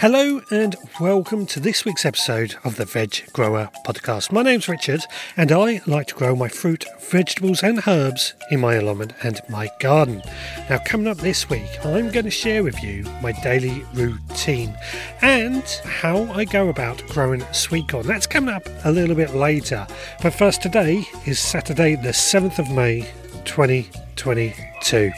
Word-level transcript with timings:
Hello 0.00 0.40
and 0.52 0.76
welcome 1.00 1.44
to 1.46 1.58
this 1.58 1.84
week's 1.84 2.04
episode 2.04 2.54
of 2.62 2.76
the 2.76 2.84
Veg 2.84 3.32
Grower 3.32 3.68
Podcast. 3.84 4.30
My 4.30 4.42
name's 4.42 4.68
Richard 4.68 5.00
and 5.36 5.50
I 5.50 5.80
like 5.88 6.06
to 6.06 6.14
grow 6.14 6.36
my 6.36 6.46
fruit, 6.46 6.84
vegetables, 7.00 7.64
and 7.64 7.82
herbs 7.84 8.34
in 8.52 8.60
my 8.60 8.74
allotment 8.74 9.14
and 9.24 9.40
my 9.48 9.68
garden. 9.80 10.22
Now, 10.70 10.78
coming 10.86 11.08
up 11.08 11.16
this 11.16 11.50
week, 11.50 11.84
I'm 11.84 12.12
going 12.12 12.26
to 12.26 12.30
share 12.30 12.62
with 12.62 12.80
you 12.80 13.02
my 13.20 13.32
daily 13.42 13.84
routine 13.92 14.72
and 15.20 15.64
how 15.84 16.30
I 16.30 16.44
go 16.44 16.68
about 16.68 17.04
growing 17.08 17.42
sweet 17.52 17.88
corn. 17.88 18.06
That's 18.06 18.28
coming 18.28 18.54
up 18.54 18.68
a 18.84 18.92
little 18.92 19.16
bit 19.16 19.34
later. 19.34 19.84
But 20.22 20.32
first, 20.32 20.62
today 20.62 21.08
is 21.26 21.40
Saturday, 21.40 21.96
the 21.96 22.10
7th 22.10 22.60
of 22.60 22.70
May 22.70 23.10
2022. 23.44 25.10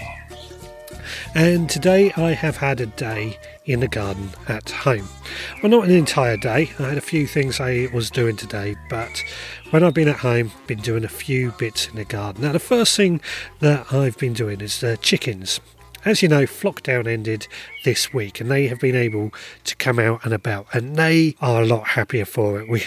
And 1.35 1.69
today 1.69 2.13
I 2.17 2.33
have 2.33 2.57
had 2.57 2.81
a 2.81 2.87
day 2.87 3.39
in 3.73 3.81
the 3.81 3.89
garden 3.89 4.31
at 4.49 4.71
home. 4.71 5.09
Well, 5.63 5.71
not 5.71 5.85
an 5.85 5.93
entire 5.93 6.37
day. 6.37 6.73
I 6.79 6.83
had 6.83 6.99
a 6.99 7.03
few 7.03 7.27
things 7.27 7.61
I 7.61 7.89
was 7.95 8.11
doing 8.11 8.37
today, 8.37 8.77
but 8.89 9.23
when 9.71 9.85
I've 9.85 9.95
been 9.95 10.09
at 10.09 10.17
home, 10.17 10.51
been 10.67 10.81
doing 10.81 11.05
a 11.05 11.09
few 11.09 11.53
bits 11.53 11.87
in 11.87 11.95
the 11.95 12.05
garden. 12.05 12.43
Now, 12.43 12.53
the 12.53 12.59
first 12.59 12.97
thing 12.97 13.21
that 13.61 13.93
I've 13.93 14.19
been 14.19 14.33
doing 14.33 14.61
is 14.61 14.81
the 14.81 14.97
chickens. 14.97 15.61
As 16.05 16.23
you 16.23 16.29
know, 16.29 16.45
Flockdown 16.45 17.07
ended 17.07 17.47
this 17.85 18.13
week 18.13 18.41
and 18.41 18.51
they 18.51 18.67
have 18.69 18.81
been 18.81 18.97
able 18.97 19.33
to 19.65 19.77
come 19.77 19.99
out 19.99 20.25
and 20.25 20.33
about 20.33 20.67
and 20.73 20.97
they 20.97 21.37
are 21.43 21.63
a 21.63 21.67
lot 21.67 21.89
happier 21.89 22.25
for 22.25 22.61
it. 22.61 22.69
We, 22.71 22.83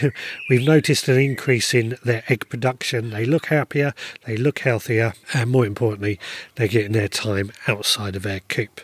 we've 0.50 0.68
noticed 0.68 1.08
an 1.08 1.20
increase 1.20 1.74
in 1.76 1.96
their 2.04 2.24
egg 2.28 2.50
production. 2.50 3.12
They 3.12 3.26
look 3.26 3.46
happier, 3.46 3.94
they 4.26 4.36
look 4.36 4.60
healthier, 4.60 5.14
and 5.34 5.52
more 5.52 5.66
importantly, 5.66 6.20
they're 6.56 6.68
getting 6.68 6.94
their 6.94 7.08
time 7.08 7.52
outside 7.68 8.16
of 8.16 8.24
their 8.24 8.40
coop. 8.42 8.82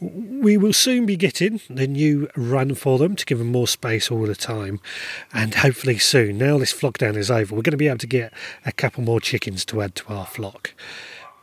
We 0.00 0.56
will 0.56 0.72
soon 0.72 1.06
be 1.06 1.16
getting 1.16 1.60
the 1.68 1.86
new 1.86 2.28
run 2.36 2.74
for 2.74 2.98
them 2.98 3.16
to 3.16 3.24
give 3.24 3.38
them 3.38 3.52
more 3.52 3.68
space 3.68 4.10
all 4.10 4.22
the 4.22 4.34
time, 4.34 4.80
and 5.32 5.54
hopefully 5.54 5.98
soon, 5.98 6.38
now 6.38 6.58
this 6.58 6.72
flock 6.72 6.98
down 6.98 7.16
is 7.16 7.30
over, 7.30 7.54
we're 7.54 7.62
going 7.62 7.72
to 7.72 7.76
be 7.76 7.88
able 7.88 7.98
to 7.98 8.06
get 8.06 8.32
a 8.66 8.72
couple 8.72 9.02
more 9.02 9.20
chickens 9.20 9.64
to 9.66 9.82
add 9.82 9.94
to 9.96 10.12
our 10.12 10.26
flock 10.26 10.74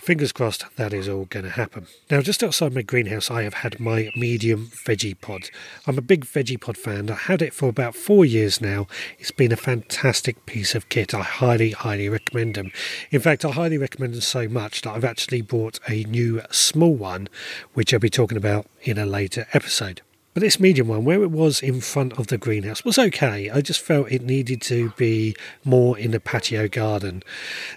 fingers 0.01 0.31
crossed 0.31 0.65
that 0.75 0.93
is 0.93 1.07
all 1.07 1.25
going 1.25 1.45
to 1.45 1.51
happen. 1.51 1.87
Now, 2.09 2.21
just 2.21 2.43
outside 2.43 2.73
my 2.73 2.81
greenhouse, 2.81 3.29
I 3.29 3.43
have 3.43 3.55
had 3.55 3.79
my 3.79 4.11
medium 4.15 4.67
Vegepod. 4.67 5.49
I'm 5.85 5.97
a 5.97 6.01
big 6.01 6.25
Vegepod 6.25 6.75
fan. 6.75 7.09
I 7.09 7.15
had 7.15 7.41
it 7.41 7.53
for 7.53 7.69
about 7.69 7.95
four 7.95 8.25
years 8.25 8.59
now. 8.59 8.87
It's 9.19 9.31
been 9.31 9.51
a 9.51 9.57
fantastic 9.57 10.45
piece 10.45 10.73
of 10.75 10.89
kit. 10.89 11.13
I 11.13 11.21
highly, 11.21 11.71
highly 11.71 12.09
recommend 12.09 12.55
them. 12.55 12.71
In 13.11 13.21
fact, 13.21 13.45
I 13.45 13.51
highly 13.51 13.77
recommend 13.77 14.13
them 14.13 14.21
so 14.21 14.47
much 14.47 14.81
that 14.81 14.91
I've 14.91 15.05
actually 15.05 15.41
bought 15.41 15.79
a 15.87 16.03
new 16.05 16.41
small 16.49 16.95
one, 16.95 17.29
which 17.73 17.93
I'll 17.93 17.99
be 17.99 18.09
talking 18.09 18.37
about 18.37 18.65
in 18.81 18.97
a 18.97 19.05
later 19.05 19.47
episode. 19.53 20.01
But 20.33 20.41
this 20.41 20.61
medium 20.61 20.87
one, 20.87 21.03
where 21.03 21.23
it 21.23 21.31
was 21.31 21.61
in 21.61 21.81
front 21.81 22.17
of 22.17 22.27
the 22.27 22.37
greenhouse, 22.37 22.85
was 22.85 22.97
okay. 22.97 23.49
I 23.49 23.59
just 23.59 23.81
felt 23.81 24.11
it 24.11 24.21
needed 24.21 24.61
to 24.63 24.91
be 24.91 25.35
more 25.65 25.97
in 25.97 26.11
the 26.11 26.21
patio 26.21 26.69
garden. 26.69 27.21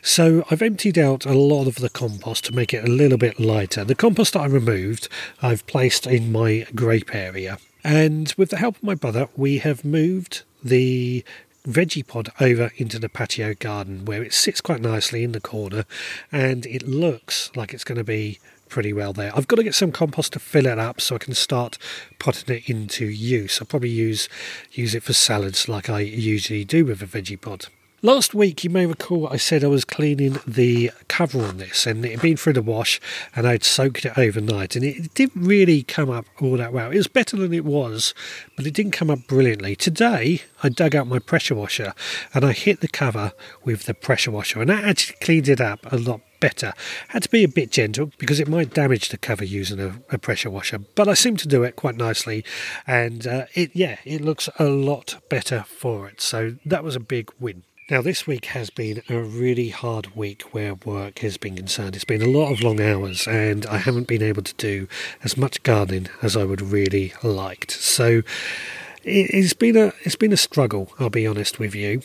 So 0.02 0.44
I've 0.50 0.62
emptied 0.62 0.96
out 0.96 1.26
a 1.26 1.32
lot 1.32 1.66
of 1.66 1.76
the 1.76 1.90
compost 1.90 2.44
to 2.44 2.54
make 2.54 2.72
it 2.72 2.84
a 2.84 2.90
little 2.90 3.18
bit 3.18 3.40
lighter. 3.40 3.84
The 3.84 3.96
compost 3.96 4.34
that 4.34 4.42
I 4.42 4.46
removed, 4.46 5.08
I've 5.42 5.66
placed 5.66 6.06
in 6.06 6.30
my 6.30 6.66
grape 6.76 7.12
area. 7.12 7.58
And 7.82 8.32
with 8.36 8.50
the 8.50 8.58
help 8.58 8.76
of 8.76 8.84
my 8.84 8.94
brother, 8.94 9.28
we 9.36 9.58
have 9.58 9.84
moved 9.84 10.44
the 10.62 11.24
Vegepod 11.66 12.28
over 12.40 12.70
into 12.76 12.98
the 12.98 13.08
patio 13.08 13.54
garden 13.54 14.04
where 14.04 14.22
it 14.22 14.34
sits 14.34 14.60
quite 14.60 14.80
nicely 14.80 15.24
in 15.24 15.32
the 15.32 15.40
corner 15.40 15.86
and 16.30 16.66
it 16.66 16.86
looks 16.86 17.50
like 17.56 17.72
it's 17.72 17.84
going 17.84 17.96
to 17.98 18.04
be 18.04 18.38
pretty 18.74 18.92
well 18.92 19.12
there. 19.12 19.30
I've 19.36 19.46
got 19.46 19.54
to 19.54 19.62
get 19.62 19.76
some 19.76 19.92
compost 19.92 20.32
to 20.32 20.40
fill 20.40 20.66
it 20.66 20.80
up 20.80 21.00
so 21.00 21.14
I 21.14 21.18
can 21.18 21.32
start 21.32 21.78
putting 22.18 22.56
it 22.56 22.68
into 22.68 23.06
use. 23.06 23.60
I'll 23.60 23.68
probably 23.68 23.88
use 23.88 24.28
use 24.72 24.96
it 24.96 25.04
for 25.04 25.12
salads 25.12 25.68
like 25.68 25.88
I 25.88 26.00
usually 26.00 26.64
do 26.64 26.84
with 26.84 27.00
a 27.00 27.06
Vegepod. 27.06 27.68
Last 28.02 28.34
week, 28.34 28.64
you 28.64 28.70
may 28.70 28.84
recall, 28.84 29.28
I 29.28 29.36
said 29.36 29.62
I 29.62 29.68
was 29.68 29.84
cleaning 29.84 30.38
the 30.44 30.90
cover 31.06 31.44
on 31.44 31.58
this 31.58 31.86
and 31.86 32.04
it 32.04 32.10
had 32.10 32.20
been 32.20 32.36
through 32.36 32.54
the 32.54 32.62
wash 32.62 33.00
and 33.36 33.46
I'd 33.46 33.62
soaked 33.62 34.04
it 34.04 34.18
overnight 34.18 34.74
and 34.74 34.84
it 34.84 35.14
didn't 35.14 35.40
really 35.40 35.84
come 35.84 36.10
up 36.10 36.26
all 36.40 36.56
that 36.56 36.72
well. 36.72 36.90
It 36.90 36.96
was 36.96 37.06
better 37.06 37.36
than 37.36 37.54
it 37.54 37.64
was, 37.64 38.12
but 38.56 38.66
it 38.66 38.74
didn't 38.74 38.92
come 38.92 39.08
up 39.08 39.20
brilliantly. 39.28 39.76
Today, 39.76 40.42
I 40.64 40.68
dug 40.68 40.96
out 40.96 41.06
my 41.06 41.20
pressure 41.20 41.54
washer 41.54 41.94
and 42.34 42.44
I 42.44 42.52
hit 42.52 42.80
the 42.80 42.88
cover 42.88 43.34
with 43.62 43.84
the 43.84 43.94
pressure 43.94 44.32
washer 44.32 44.60
and 44.60 44.68
that 44.68 44.82
actually 44.82 45.16
cleaned 45.22 45.48
it 45.48 45.60
up 45.60 45.90
a 45.92 45.96
lot 45.96 46.20
better. 46.44 46.74
Had 47.08 47.22
to 47.22 47.30
be 47.30 47.42
a 47.42 47.48
bit 47.48 47.70
gentle 47.70 48.12
because 48.18 48.38
it 48.38 48.48
might 48.48 48.74
damage 48.74 49.08
the 49.08 49.16
cover 49.16 49.46
using 49.46 49.80
a, 49.80 49.98
a 50.10 50.18
pressure 50.18 50.50
washer, 50.50 50.76
but 50.94 51.08
I 51.08 51.14
seem 51.14 51.38
to 51.38 51.48
do 51.48 51.62
it 51.62 51.74
quite 51.74 51.96
nicely, 51.96 52.44
and 52.86 53.26
uh, 53.26 53.46
it 53.54 53.70
yeah, 53.72 53.96
it 54.04 54.20
looks 54.20 54.50
a 54.58 54.66
lot 54.66 55.16
better 55.30 55.64
for 55.66 56.06
it. 56.06 56.20
So 56.20 56.56
that 56.66 56.84
was 56.84 56.96
a 56.96 57.00
big 57.00 57.30
win. 57.40 57.62
Now, 57.90 58.02
this 58.02 58.26
week 58.26 58.46
has 58.46 58.68
been 58.68 59.00
a 59.08 59.20
really 59.20 59.70
hard 59.70 60.14
week 60.14 60.42
where 60.52 60.74
work 60.74 61.20
has 61.20 61.38
been 61.38 61.56
concerned. 61.56 61.96
It's 61.96 62.04
been 62.04 62.20
a 62.20 62.28
lot 62.28 62.52
of 62.52 62.60
long 62.60 62.78
hours, 62.78 63.26
and 63.26 63.64
I 63.64 63.78
haven't 63.78 64.06
been 64.06 64.22
able 64.22 64.42
to 64.42 64.54
do 64.54 64.86
as 65.22 65.38
much 65.38 65.62
gardening 65.62 66.08
as 66.20 66.36
I 66.36 66.44
would 66.44 66.60
really 66.60 67.14
liked. 67.22 67.70
So, 67.70 68.20
it's 69.02 69.54
been 69.54 69.78
a 69.78 69.94
it's 70.02 70.16
been 70.16 70.32
a 70.32 70.36
struggle. 70.36 70.92
I'll 70.98 71.08
be 71.08 71.26
honest 71.26 71.58
with 71.58 71.74
you, 71.74 72.02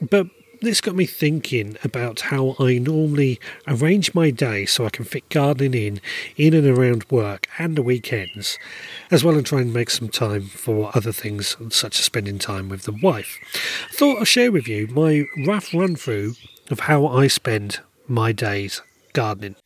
but 0.00 0.26
this 0.60 0.80
got 0.80 0.94
me 0.94 1.06
thinking 1.06 1.76
about 1.84 2.20
how 2.20 2.56
I 2.58 2.78
normally 2.78 3.38
arrange 3.66 4.14
my 4.14 4.30
day 4.30 4.66
so 4.66 4.84
I 4.84 4.90
can 4.90 5.04
fit 5.04 5.28
gardening 5.28 5.74
in, 5.74 6.00
in 6.36 6.54
and 6.54 6.66
around 6.66 7.10
work 7.10 7.46
and 7.58 7.76
the 7.76 7.82
weekends, 7.82 8.58
as 9.10 9.22
well 9.22 9.36
as 9.36 9.44
try 9.44 9.60
and 9.60 9.72
make 9.72 9.90
some 9.90 10.08
time 10.08 10.46
for 10.46 10.90
other 10.94 11.12
things 11.12 11.56
such 11.70 11.98
as 11.98 12.04
spending 12.04 12.38
time 12.38 12.68
with 12.68 12.82
the 12.82 12.98
wife. 13.02 13.38
I 13.90 13.94
thought 13.94 14.18
I'll 14.18 14.24
share 14.24 14.52
with 14.52 14.66
you 14.66 14.88
my 14.88 15.24
rough 15.46 15.72
run 15.72 15.96
through 15.96 16.34
of 16.70 16.80
how 16.80 17.06
I 17.06 17.28
spend 17.28 17.80
my 18.06 18.32
days 18.32 18.82
gardening. 19.12 19.56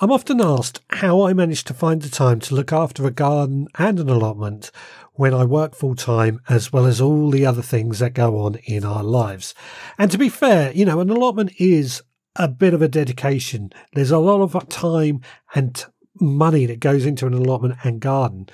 I'm 0.00 0.10
often 0.10 0.40
asked 0.40 0.80
how 0.90 1.22
I 1.22 1.32
manage 1.32 1.62
to 1.64 1.74
find 1.74 2.02
the 2.02 2.08
time 2.08 2.40
to 2.40 2.56
look 2.56 2.72
after 2.72 3.06
a 3.06 3.12
garden 3.12 3.68
and 3.78 4.00
an 4.00 4.08
allotment 4.08 4.72
when 5.14 5.34
I 5.34 5.44
work 5.44 5.74
full 5.74 5.94
time, 5.94 6.40
as 6.48 6.72
well 6.72 6.86
as 6.86 7.00
all 7.00 7.30
the 7.30 7.44
other 7.44 7.62
things 7.62 7.98
that 7.98 8.14
go 8.14 8.38
on 8.38 8.56
in 8.64 8.84
our 8.84 9.02
lives. 9.02 9.54
And 9.98 10.10
to 10.10 10.18
be 10.18 10.28
fair, 10.28 10.72
you 10.72 10.84
know, 10.84 11.00
an 11.00 11.10
allotment 11.10 11.52
is 11.58 12.02
a 12.36 12.48
bit 12.48 12.74
of 12.74 12.80
a 12.80 12.88
dedication. 12.88 13.72
There's 13.92 14.10
a 14.10 14.18
lot 14.18 14.40
of 14.40 14.68
time 14.68 15.20
and 15.54 15.84
money 16.20 16.66
that 16.66 16.80
goes 16.80 17.04
into 17.04 17.26
an 17.26 17.34
allotment 17.34 17.76
and 17.84 18.00
garden. 18.00 18.48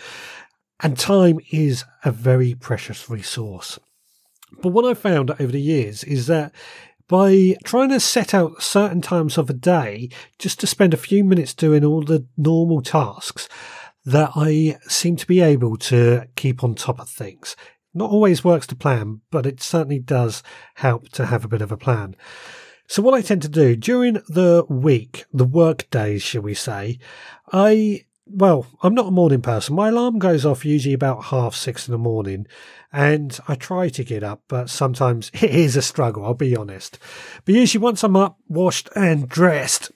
And 0.80 0.98
time 0.98 1.40
is 1.50 1.84
a 2.04 2.10
very 2.10 2.54
precious 2.54 3.08
resource. 3.10 3.78
But 4.62 4.70
what 4.70 4.84
I've 4.84 4.98
found 4.98 5.30
over 5.32 5.52
the 5.52 5.60
years 5.60 6.04
is 6.04 6.26
that 6.28 6.52
by 7.08 7.56
trying 7.64 7.88
to 7.88 8.00
set 8.00 8.34
out 8.34 8.62
certain 8.62 9.00
times 9.00 9.38
of 9.38 9.48
a 9.48 9.54
day 9.54 10.10
just 10.38 10.60
to 10.60 10.66
spend 10.66 10.92
a 10.92 10.98
few 10.98 11.24
minutes 11.24 11.54
doing 11.54 11.84
all 11.84 12.02
the 12.02 12.26
normal 12.36 12.82
tasks 12.82 13.48
that 14.08 14.32
I 14.34 14.78
seem 14.88 15.16
to 15.16 15.26
be 15.26 15.40
able 15.40 15.76
to 15.76 16.26
keep 16.34 16.64
on 16.64 16.74
top 16.74 16.98
of 16.98 17.10
things. 17.10 17.56
Not 17.92 18.10
always 18.10 18.42
works 18.42 18.66
to 18.68 18.76
plan, 18.76 19.20
but 19.30 19.44
it 19.44 19.62
certainly 19.62 19.98
does 19.98 20.42
help 20.76 21.10
to 21.10 21.26
have 21.26 21.44
a 21.44 21.48
bit 21.48 21.60
of 21.60 21.70
a 21.70 21.76
plan. 21.76 22.16
So 22.86 23.02
what 23.02 23.12
I 23.12 23.20
tend 23.20 23.42
to 23.42 23.50
do 23.50 23.76
during 23.76 24.14
the 24.28 24.64
week, 24.70 25.26
the 25.30 25.44
work 25.44 25.90
days, 25.90 26.22
shall 26.22 26.40
we 26.40 26.54
say, 26.54 26.98
I 27.52 28.06
well, 28.30 28.66
I'm 28.82 28.94
not 28.94 29.08
a 29.08 29.10
morning 29.10 29.40
person. 29.40 29.74
My 29.74 29.88
alarm 29.88 30.18
goes 30.18 30.44
off 30.44 30.64
usually 30.64 30.92
about 30.94 31.24
half 31.26 31.54
six 31.54 31.88
in 31.88 31.92
the 31.92 31.98
morning, 31.98 32.46
and 32.92 33.38
I 33.48 33.54
try 33.54 33.88
to 33.88 34.04
get 34.04 34.22
up, 34.22 34.42
but 34.48 34.70
sometimes 34.70 35.30
it 35.34 35.50
is 35.50 35.76
a 35.76 35.82
struggle, 35.82 36.24
I'll 36.24 36.34
be 36.34 36.56
honest. 36.56 36.98
But 37.44 37.54
usually, 37.54 37.82
once 37.82 38.02
I'm 38.02 38.16
up, 38.16 38.38
washed, 38.48 38.88
and 38.94 39.28
dressed, 39.28 39.90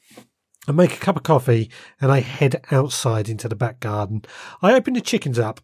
I 0.69 0.73
make 0.73 0.94
a 0.94 1.00
cup 1.00 1.17
of 1.17 1.23
coffee 1.23 1.70
and 2.00 2.12
I 2.12 2.20
head 2.20 2.64
outside 2.70 3.29
into 3.29 3.49
the 3.49 3.56
back 3.56 3.81
garden. 3.81 4.25
I 4.61 4.75
open 4.75 4.94
the 4.94 5.00
chickens 5.00 5.38
up 5.38 5.61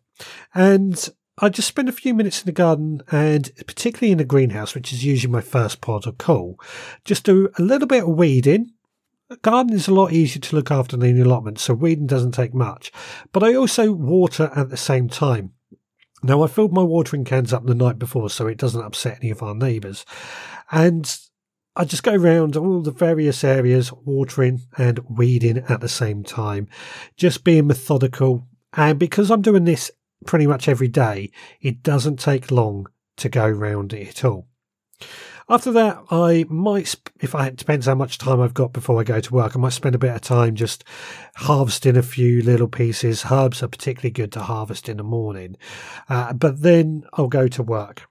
and 0.55 1.09
I 1.39 1.49
just 1.49 1.69
spend 1.69 1.89
a 1.89 1.93
few 1.93 2.15
minutes 2.15 2.41
in 2.41 2.47
the 2.47 2.53
garden 2.53 3.03
and 3.12 3.50
particularly 3.67 4.11
in 4.11 4.19
the 4.19 4.25
greenhouse, 4.25 4.75
which 4.75 4.93
is 4.93 5.05
usually 5.05 5.33
my 5.33 5.41
first 5.41 5.81
port 5.81 6.06
of 6.06 6.19
call, 6.19 6.59
just 7.05 7.25
do 7.25 7.49
a 7.59 7.62
little 7.62 7.87
bit 7.87 8.03
of 8.03 8.11
weeding 8.11 8.73
garden 9.43 9.75
is 9.75 9.89
a 9.89 9.95
lot 9.95 10.12
easier 10.12 10.41
to 10.41 10.56
look 10.56 10.71
after 10.71 10.97
than 10.97 11.17
the 11.17 11.23
allotment, 11.23 11.59
so 11.59 11.75
weeding 11.75 12.06
doesn't 12.06 12.33
take 12.33 12.55
much. 12.55 12.91
But 13.33 13.43
I 13.43 13.55
also 13.55 13.93
water 13.93 14.51
at 14.55 14.71
the 14.71 14.77
same 14.77 15.09
time. 15.09 15.53
Now, 16.23 16.43
I 16.43 16.49
filled 16.49 16.73
my 16.73 16.83
watering 16.83 17.25
cans 17.25 17.53
up 17.53 17.67
the 17.67 17.75
night 17.75 17.99
before 17.99 18.31
so 18.31 18.47
it 18.47 18.59
doesn't 18.59 18.83
upset 18.83 19.19
any 19.21 19.31
of 19.31 19.43
our 19.43 19.55
neighbours. 19.55 20.05
And 20.71 21.19
I 21.79 21.85
just 21.85 22.03
go 22.03 22.13
around 22.13 22.57
all 22.57 22.83
the 22.83 22.91
various 22.91 23.45
areas, 23.45 23.93
watering 23.93 24.63
and 24.77 24.99
weeding 25.09 25.59
at 25.69 25.81
the 25.81 25.89
same 25.89 26.25
time, 26.25 26.67
just 27.17 27.45
being 27.45 27.69
methodical. 27.69 28.49
And 28.73 28.99
because 28.99 29.31
I'm 29.31 29.43
doing 29.43 29.65
this 29.65 29.93
pretty 30.27 30.49
much 30.49 30.67
every 30.67 30.89
day, 30.89 31.31
it 31.61 31.85
doesn't 31.85 32.19
take 32.19 32.51
long 32.51 32.89
to 33.19 33.29
go 33.29 33.47
around 33.47 33.93
it 33.93 34.09
at 34.09 34.25
all. 34.25 34.49
After 35.49 35.71
that, 35.71 36.03
I 36.11 36.47
might, 36.49 36.97
if 37.21 37.37
I, 37.37 37.47
it 37.47 37.57
depends 37.57 37.87
how 37.87 37.95
much 37.95 38.19
time 38.19 38.41
I've 38.41 38.55
got 38.55 38.73
before 38.73 39.01
I 39.01 39.05
go 39.05 39.21
to 39.21 39.35
work, 39.35 39.55
I 39.55 39.61
might 39.61 39.73
spend 39.73 39.95
a 39.95 39.99
bit 39.99 40.15
of 40.15 40.21
time 40.21 40.57
just 40.57 40.83
harvesting 41.37 41.97
a 41.97 42.03
few 42.03 42.43
little 42.43 42.67
pieces. 42.67 43.27
Herbs 43.31 43.63
are 43.63 43.69
particularly 43.69 44.11
good 44.11 44.33
to 44.33 44.41
harvest 44.41 44.89
in 44.89 44.97
the 44.97 45.05
morning. 45.05 45.57
Uh, 46.09 46.33
but 46.33 46.63
then 46.63 47.05
I'll 47.13 47.29
go 47.29 47.47
to 47.47 47.63
work. 47.63 48.09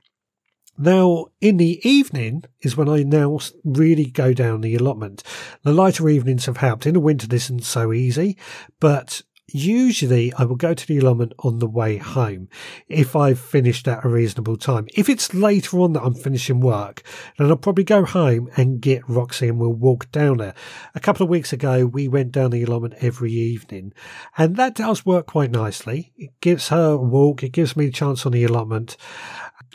Now, 0.78 1.28
in 1.42 1.58
the 1.58 1.80
evening 1.88 2.44
is 2.62 2.78
when 2.78 2.88
I 2.88 3.04
now 3.04 3.40
really 3.64 4.06
go 4.06 4.34
down 4.34 4.62
the 4.62 4.76
allotment. 4.76 5.24
The 5.64 5.74
lighter 5.74 6.08
evenings 6.08 6.46
have 6.46 6.58
helped. 6.58 6.86
In 6.86 6.94
the 6.94 7.00
winter, 7.00 7.28
this 7.28 7.46
isn't 7.46 7.64
so 7.64 7.92
easy, 7.92 8.38
but 8.80 9.24
usually 9.52 10.34
I 10.34 10.44
will 10.44 10.56
go 10.56 10.74
to 10.74 10.88
the 10.88 10.98
allotment 10.98 11.34
on 11.40 11.60
the 11.60 11.68
way 11.68 11.98
home 11.98 12.50
if 12.88 13.16
I've 13.16 13.40
finished 13.40 13.88
at 13.88 14.04
a 14.04 14.10
reasonable 14.10 14.58
time. 14.58 14.88
If 14.94 15.10
it's 15.10 15.34
later 15.34 15.80
on 15.80 15.94
that 15.94 16.04
I'm 16.04 16.14
finishing 16.14 16.60
work, 16.60 17.04
then 17.38 17.50
I'll 17.50 17.58
probably 17.58 17.84
go 17.84 18.04
home 18.04 18.50
and 18.58 18.82
get 18.82 19.08
Roxy 19.08 19.48
and 19.48 19.60
we'll 19.60 19.74
walk 19.74 20.12
down 20.12 20.38
there. 20.38 20.54
A 20.96 21.00
couple 21.00 21.24
of 21.24 21.30
weeks 21.30 21.54
ago, 21.54 21.86
we 21.86 22.08
went 22.08 22.32
down 22.32 22.52
the 22.52 22.64
allotment 22.64 22.96
every 23.00 23.32
evening 23.32 23.94
and 24.38 24.56
that 24.58 24.76
does 24.76 25.06
work 25.06 25.28
quite 25.28 25.52
nicely. 25.52 26.14
It 26.18 26.32
gives 26.42 26.70
her 26.70 26.92
a 26.92 26.98
walk. 26.98 27.44
It 27.44 27.54
gives 27.54 27.78
me 27.78 27.88
a 27.88 27.92
chance 27.92 28.26
on 28.26 28.34
the 28.34 28.44
allotment. 28.44 28.98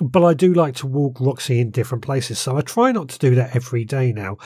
But 0.01 0.25
I 0.25 0.35
do 0.35 0.55
like 0.55 0.77
to 0.77 0.87
walk 0.87 1.21
Roxy 1.21 1.61
in 1.61 1.71
different 1.71 2.03
places. 2.03 2.39
So 2.39 2.57
I 2.57 2.63
try 2.63 2.93
not 2.93 3.09
to 3.11 3.19
do 3.19 3.35
that 3.35 3.55
every 3.55 3.85
day 3.85 4.13
now. 4.13 4.39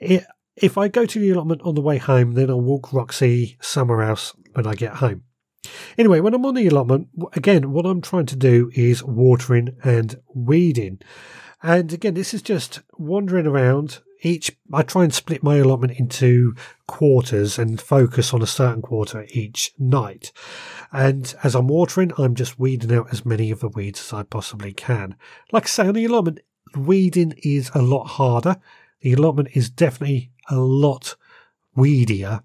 It, 0.00 0.24
if 0.56 0.78
I 0.78 0.88
go 0.88 1.04
to 1.04 1.18
the 1.18 1.30
allotment 1.30 1.62
on 1.62 1.74
the 1.74 1.82
way 1.82 1.98
home, 1.98 2.32
then 2.32 2.50
I'll 2.50 2.60
walk 2.60 2.92
Roxy 2.92 3.56
somewhere 3.60 4.02
else 4.02 4.34
when 4.52 4.66
I 4.66 4.74
get 4.74 4.94
home. 4.94 5.22
Anyway, 5.98 6.20
when 6.20 6.34
I'm 6.34 6.46
on 6.46 6.54
the 6.54 6.66
allotment, 6.66 7.08
again, 7.34 7.72
what 7.72 7.86
I'm 7.86 8.00
trying 8.00 8.26
to 8.26 8.36
do 8.36 8.70
is 8.74 9.02
watering 9.02 9.76
and 9.84 10.16
weeding. 10.34 11.00
And 11.62 11.92
again, 11.92 12.14
this 12.14 12.32
is 12.32 12.42
just 12.42 12.80
wandering 12.96 13.46
around. 13.46 14.00
Each, 14.22 14.50
I 14.72 14.82
try 14.82 15.04
and 15.04 15.12
split 15.12 15.42
my 15.42 15.56
allotment 15.56 15.98
into 15.98 16.54
quarters 16.86 17.58
and 17.58 17.80
focus 17.80 18.32
on 18.32 18.40
a 18.40 18.46
certain 18.46 18.82
quarter 18.82 19.26
each 19.30 19.72
night. 19.78 20.32
And 20.90 21.34
as 21.42 21.54
I'm 21.54 21.68
watering, 21.68 22.12
I'm 22.16 22.34
just 22.34 22.58
weeding 22.58 22.92
out 22.92 23.12
as 23.12 23.26
many 23.26 23.50
of 23.50 23.60
the 23.60 23.68
weeds 23.68 24.00
as 24.00 24.12
I 24.12 24.22
possibly 24.22 24.72
can. 24.72 25.16
Like 25.52 25.64
I 25.64 25.66
say, 25.66 25.88
on 25.88 25.94
the 25.94 26.04
allotment, 26.06 26.40
weeding 26.74 27.34
is 27.42 27.70
a 27.74 27.82
lot 27.82 28.04
harder. 28.04 28.56
The 29.00 29.12
allotment 29.12 29.50
is 29.54 29.70
definitely 29.70 30.30
a 30.48 30.56
lot 30.56 31.16
weedier 31.76 32.42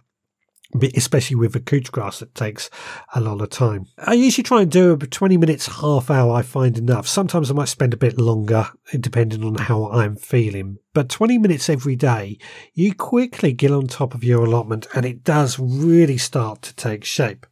especially 0.96 1.36
with 1.36 1.54
the 1.54 1.60
couch 1.60 1.92
grass 1.92 2.20
that 2.20 2.36
takes 2.36 2.70
a 3.14 3.22
lot 3.22 3.42
of 3.42 3.50
time. 3.50 3.86
I 3.98 4.14
usually 4.14 4.44
try 4.44 4.62
and 4.62 4.72
do 4.72 4.92
about 4.92 5.12
20 5.12 5.38
minutes, 5.38 5.82
half 5.82 6.10
hour, 6.10 6.34
I 6.34 6.42
find 6.42 6.78
enough. 6.78 7.08
Sometimes 7.08 7.50
I 7.50 7.54
might 7.54 7.68
spend 7.68 7.94
a 7.94 7.98
bit 7.98 8.20
longer, 8.20 8.70
eh, 8.94 8.98
depending 9.00 9.44
on 9.44 9.56
how 9.56 9.90
I'm 9.90 10.16
feeling. 10.16 10.78
But 10.94 11.10
20 11.10 11.38
minutes 11.38 11.70
every 11.70 11.96
day, 11.96 12.38
you 12.74 12.94
quickly 12.94 13.54
get 13.54 13.72
on 13.72 13.88
top 13.88 14.14
of 14.14 14.24
your 14.24 14.46
allotment 14.46 14.88
and 14.94 15.06
it 15.06 15.24
does 15.24 15.60
really 15.60 16.18
start 16.18 16.62
to 16.64 16.76
take 16.76 17.04
shape. 17.04 17.46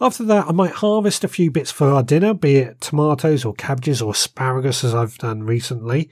After 0.00 0.24
that, 0.24 0.46
I 0.46 0.52
might 0.52 0.72
harvest 0.72 1.24
a 1.24 1.28
few 1.28 1.50
bits 1.50 1.70
for 1.70 1.88
our 1.88 2.02
dinner, 2.02 2.32
be 2.32 2.56
it 2.56 2.80
tomatoes 2.80 3.44
or 3.44 3.52
cabbages 3.52 4.00
or 4.00 4.12
asparagus 4.12 4.82
as 4.82 4.94
I've 4.94 5.18
done 5.18 5.42
recently. 5.42 6.10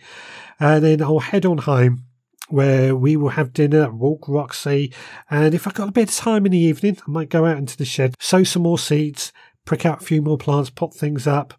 And 0.60 0.84
then 0.84 1.02
I'll 1.02 1.20
head 1.20 1.46
on 1.46 1.58
home 1.58 2.04
where 2.48 2.94
we 2.96 3.16
will 3.16 3.30
have 3.30 3.52
dinner, 3.52 3.90
walk 3.90 4.28
Roxy, 4.28 4.92
and 5.30 5.54
if 5.54 5.66
I've 5.66 5.74
got 5.74 5.88
a 5.88 5.92
bit 5.92 6.08
of 6.08 6.14
time 6.14 6.46
in 6.46 6.52
the 6.52 6.58
evening, 6.58 6.98
I 7.06 7.10
might 7.10 7.30
go 7.30 7.44
out 7.44 7.58
into 7.58 7.76
the 7.76 7.84
shed, 7.84 8.14
sow 8.18 8.44
some 8.44 8.62
more 8.62 8.78
seeds, 8.78 9.32
prick 9.64 9.84
out 9.84 10.02
a 10.02 10.04
few 10.04 10.22
more 10.22 10.38
plants, 10.38 10.70
pot 10.70 10.94
things 10.94 11.26
up. 11.26 11.54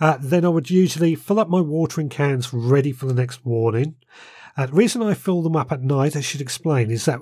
Uh, 0.00 0.18
then 0.20 0.44
I 0.44 0.48
would 0.48 0.70
usually 0.70 1.14
fill 1.14 1.38
up 1.38 1.48
my 1.48 1.60
watering 1.60 2.08
cans 2.08 2.52
ready 2.52 2.92
for 2.92 3.06
the 3.06 3.14
next 3.14 3.44
morning. 3.44 3.96
Uh, 4.56 4.66
the 4.66 4.72
reason 4.72 5.02
I 5.02 5.14
fill 5.14 5.42
them 5.42 5.56
up 5.56 5.72
at 5.72 5.82
night, 5.82 6.14
I 6.14 6.20
should 6.20 6.40
explain, 6.40 6.90
is 6.90 7.06
that 7.06 7.20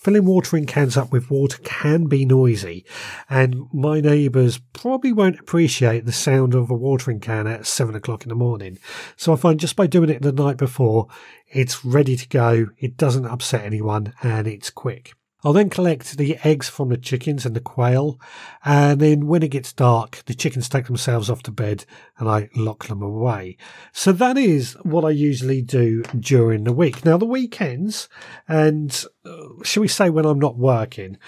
filling 0.00 0.24
watering 0.24 0.66
cans 0.66 0.96
up 0.96 1.12
with 1.12 1.30
water 1.30 1.58
can 1.62 2.06
be 2.06 2.24
noisy, 2.24 2.84
and 3.28 3.68
my 3.72 4.00
neighbours 4.00 4.58
probably 4.72 5.12
won't 5.12 5.40
appreciate 5.40 6.06
the 6.06 6.12
sound 6.12 6.54
of 6.54 6.70
a 6.70 6.74
watering 6.74 7.20
can 7.20 7.46
at 7.46 7.66
seven 7.66 7.94
o'clock 7.94 8.22
in 8.22 8.30
the 8.30 8.34
morning. 8.34 8.78
So 9.16 9.32
I 9.32 9.36
find 9.36 9.60
just 9.60 9.76
by 9.76 9.86
doing 9.86 10.10
it 10.10 10.22
the 10.22 10.32
night 10.32 10.56
before, 10.56 11.08
it's 11.48 11.84
ready 11.84 12.16
to 12.16 12.28
go, 12.28 12.68
it 12.78 12.96
doesn't 12.96 13.26
upset 13.26 13.64
anyone, 13.64 14.14
and 14.22 14.46
it's 14.46 14.70
quick. 14.70 15.12
I'll 15.42 15.52
then 15.52 15.70
collect 15.70 16.16
the 16.16 16.36
eggs 16.44 16.68
from 16.68 16.90
the 16.90 16.96
chickens 16.96 17.46
and 17.46 17.56
the 17.56 17.60
quail, 17.60 18.20
and 18.64 19.00
then 19.00 19.26
when 19.26 19.42
it 19.42 19.48
gets 19.48 19.72
dark, 19.72 20.22
the 20.26 20.34
chickens 20.34 20.68
take 20.68 20.86
themselves 20.86 21.30
off 21.30 21.42
to 21.44 21.50
bed 21.50 21.84
and 22.18 22.28
I 22.28 22.50
lock 22.54 22.86
them 22.86 23.02
away. 23.02 23.56
So 23.92 24.12
that 24.12 24.36
is 24.36 24.76
what 24.82 25.04
I 25.04 25.10
usually 25.10 25.62
do 25.62 26.02
during 26.18 26.64
the 26.64 26.72
week. 26.72 27.04
Now, 27.04 27.16
the 27.16 27.24
weekends, 27.24 28.08
and 28.48 29.04
uh, 29.24 29.62
shall 29.62 29.80
we 29.82 29.88
say 29.88 30.10
when 30.10 30.26
I'm 30.26 30.38
not 30.38 30.56
working, 30.56 31.18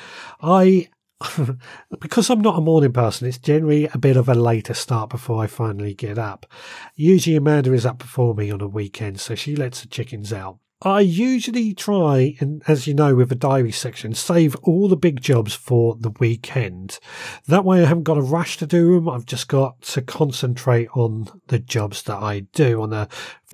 I 0.41 0.89
because 2.01 2.31
I'm 2.31 2.41
not 2.41 2.59
a 2.59 2.63
morning 2.63 2.93
person, 2.93 3.29
it's 3.29 3.39
generally 3.39 3.89
a 3.93 3.99
bit 3.99 4.17
of 4.17 4.29
a 4.29 4.35
later 4.35 4.75
start 4.75 5.11
before 5.11 5.43
I 5.43 5.47
finally 5.47 5.95
get 5.95 6.19
up. 6.19 6.47
Usually 6.95 7.37
Amanda 7.37 7.73
is 7.73 7.87
up 7.87 7.99
before 7.99 8.35
me 8.35 8.51
on 8.51 8.61
a 8.61 8.69
weekend, 8.69 9.21
so 9.21 9.35
she 9.35 9.57
lets 9.57 9.81
the 9.83 9.89
chickens 9.89 10.33
out. 10.33 10.59
I 10.85 11.01
usually 11.01 11.75
try, 11.75 12.37
and 12.41 12.61
as 12.67 12.89
you 12.89 12.95
know, 12.95 13.15
with 13.15 13.29
the 13.29 13.37
diary 13.37 13.71
section, 13.71 14.15
save 14.15 14.57
all 14.63 14.89
the 14.89 14.97
big 14.97 15.21
jobs 15.21 15.55
for 15.55 15.95
the 15.95 16.11
weekend. 16.19 16.99
That 17.47 17.65
way 17.65 17.83
I 17.83 17.87
haven't 17.87 18.03
got 18.03 18.19
a 18.19 18.23
rush 18.23 18.57
to 18.57 18.67
do 18.67 18.97
them. 18.97 19.09
I've 19.09 19.27
just 19.27 19.47
got 19.47 19.81
to 19.83 20.03
concentrate 20.03 20.89
on 20.95 21.29
the 21.47 21.61
jobs 21.61 22.03
that 22.05 22.17
I 22.17 22.41
do 22.53 22.83
on 22.83 22.93
a, 22.93 23.09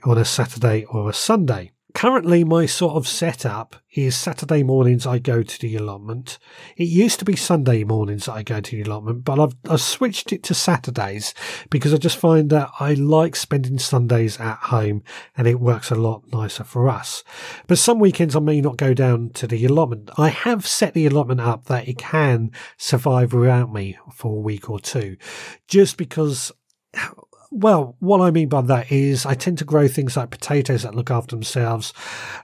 on 0.04 0.16
a 0.16 0.24
Saturday 0.24 0.84
or 0.86 1.10
a 1.10 1.14
Sunday 1.14 1.72
currently 1.98 2.44
my 2.44 2.64
sort 2.64 2.94
of 2.94 3.08
setup 3.08 3.74
is 3.92 4.16
Saturday 4.16 4.62
mornings 4.62 5.04
I 5.04 5.18
go 5.18 5.42
to 5.42 5.58
the 5.58 5.74
allotment. 5.74 6.38
It 6.76 6.84
used 6.84 7.18
to 7.18 7.24
be 7.24 7.34
Sunday 7.34 7.82
mornings 7.82 8.26
that 8.26 8.34
I 8.34 8.44
go 8.44 8.60
to 8.60 8.70
the 8.70 8.82
allotment, 8.82 9.24
but 9.24 9.40
I've, 9.40 9.56
I've 9.68 9.80
switched 9.80 10.32
it 10.32 10.44
to 10.44 10.54
Saturdays 10.54 11.34
because 11.70 11.92
I 11.92 11.96
just 11.96 12.16
find 12.16 12.50
that 12.50 12.70
I 12.78 12.94
like 12.94 13.34
spending 13.34 13.80
Sundays 13.80 14.38
at 14.38 14.58
home 14.58 15.02
and 15.36 15.48
it 15.48 15.58
works 15.58 15.90
a 15.90 15.96
lot 15.96 16.22
nicer 16.32 16.62
for 16.62 16.88
us. 16.88 17.24
But 17.66 17.78
some 17.78 17.98
weekends 17.98 18.36
I 18.36 18.40
may 18.40 18.60
not 18.60 18.76
go 18.76 18.94
down 18.94 19.30
to 19.30 19.48
the 19.48 19.64
allotment. 19.64 20.08
I 20.16 20.28
have 20.28 20.68
set 20.68 20.94
the 20.94 21.06
allotment 21.06 21.40
up 21.40 21.64
that 21.64 21.88
it 21.88 21.98
can 21.98 22.52
survive 22.76 23.32
without 23.32 23.72
me 23.72 23.98
for 24.14 24.36
a 24.36 24.40
week 24.40 24.70
or 24.70 24.78
two 24.78 25.16
just 25.66 25.96
because 25.96 26.52
well, 27.50 27.96
what 27.98 28.20
I 28.20 28.30
mean 28.30 28.48
by 28.48 28.60
that 28.62 28.92
is 28.92 29.24
I 29.24 29.34
tend 29.34 29.58
to 29.58 29.64
grow 29.64 29.88
things 29.88 30.16
like 30.16 30.30
potatoes 30.30 30.82
that 30.82 30.94
look 30.94 31.10
after 31.10 31.34
themselves, 31.34 31.92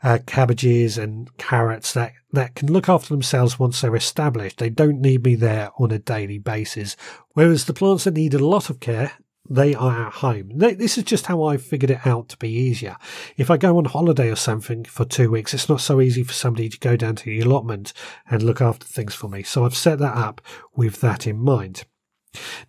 uh, 0.02 0.18
cabbages 0.26 0.96
and 0.96 1.34
carrots 1.36 1.92
that, 1.92 2.12
that 2.32 2.54
can 2.54 2.72
look 2.72 2.88
after 2.88 3.08
themselves 3.08 3.58
once 3.58 3.80
they're 3.80 3.96
established. 3.96 4.58
They 4.58 4.70
don't 4.70 5.00
need 5.00 5.24
me 5.24 5.34
there 5.34 5.70
on 5.78 5.90
a 5.90 5.98
daily 5.98 6.38
basis. 6.38 6.96
Whereas 7.32 7.66
the 7.66 7.74
plants 7.74 8.04
that 8.04 8.14
need 8.14 8.34
a 8.34 8.44
lot 8.44 8.70
of 8.70 8.80
care, 8.80 9.12
they 9.48 9.74
are 9.74 10.06
at 10.06 10.12
home. 10.14 10.52
This 10.54 10.96
is 10.96 11.04
just 11.04 11.26
how 11.26 11.42
I 11.42 11.58
figured 11.58 11.90
it 11.90 12.06
out 12.06 12.30
to 12.30 12.38
be 12.38 12.48
easier. 12.48 12.96
If 13.36 13.50
I 13.50 13.58
go 13.58 13.76
on 13.76 13.84
holiday 13.84 14.30
or 14.30 14.36
something 14.36 14.84
for 14.84 15.04
two 15.04 15.30
weeks, 15.30 15.52
it's 15.52 15.68
not 15.68 15.82
so 15.82 16.00
easy 16.00 16.22
for 16.22 16.32
somebody 16.32 16.70
to 16.70 16.78
go 16.78 16.96
down 16.96 17.16
to 17.16 17.24
the 17.24 17.40
allotment 17.40 17.92
and 18.30 18.42
look 18.42 18.62
after 18.62 18.86
things 18.86 19.14
for 19.14 19.28
me. 19.28 19.42
So 19.42 19.66
I've 19.66 19.76
set 19.76 19.98
that 19.98 20.16
up 20.16 20.40
with 20.74 21.02
that 21.02 21.26
in 21.26 21.38
mind. 21.38 21.84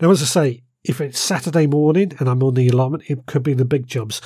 Now, 0.02 0.12
as 0.12 0.22
I 0.22 0.26
say, 0.26 0.64
if 0.88 1.02
it's 1.02 1.20
Saturday 1.20 1.68
morning 1.68 2.14
and 2.20 2.30
I'm 2.30 2.44
on 2.44 2.54
the 2.54 2.68
allotment, 2.68 3.10
it 3.10 3.26
could 3.26 3.44
be 3.44 3.54
the 3.54 3.66
big 3.66 3.88
jobs. 3.88 4.22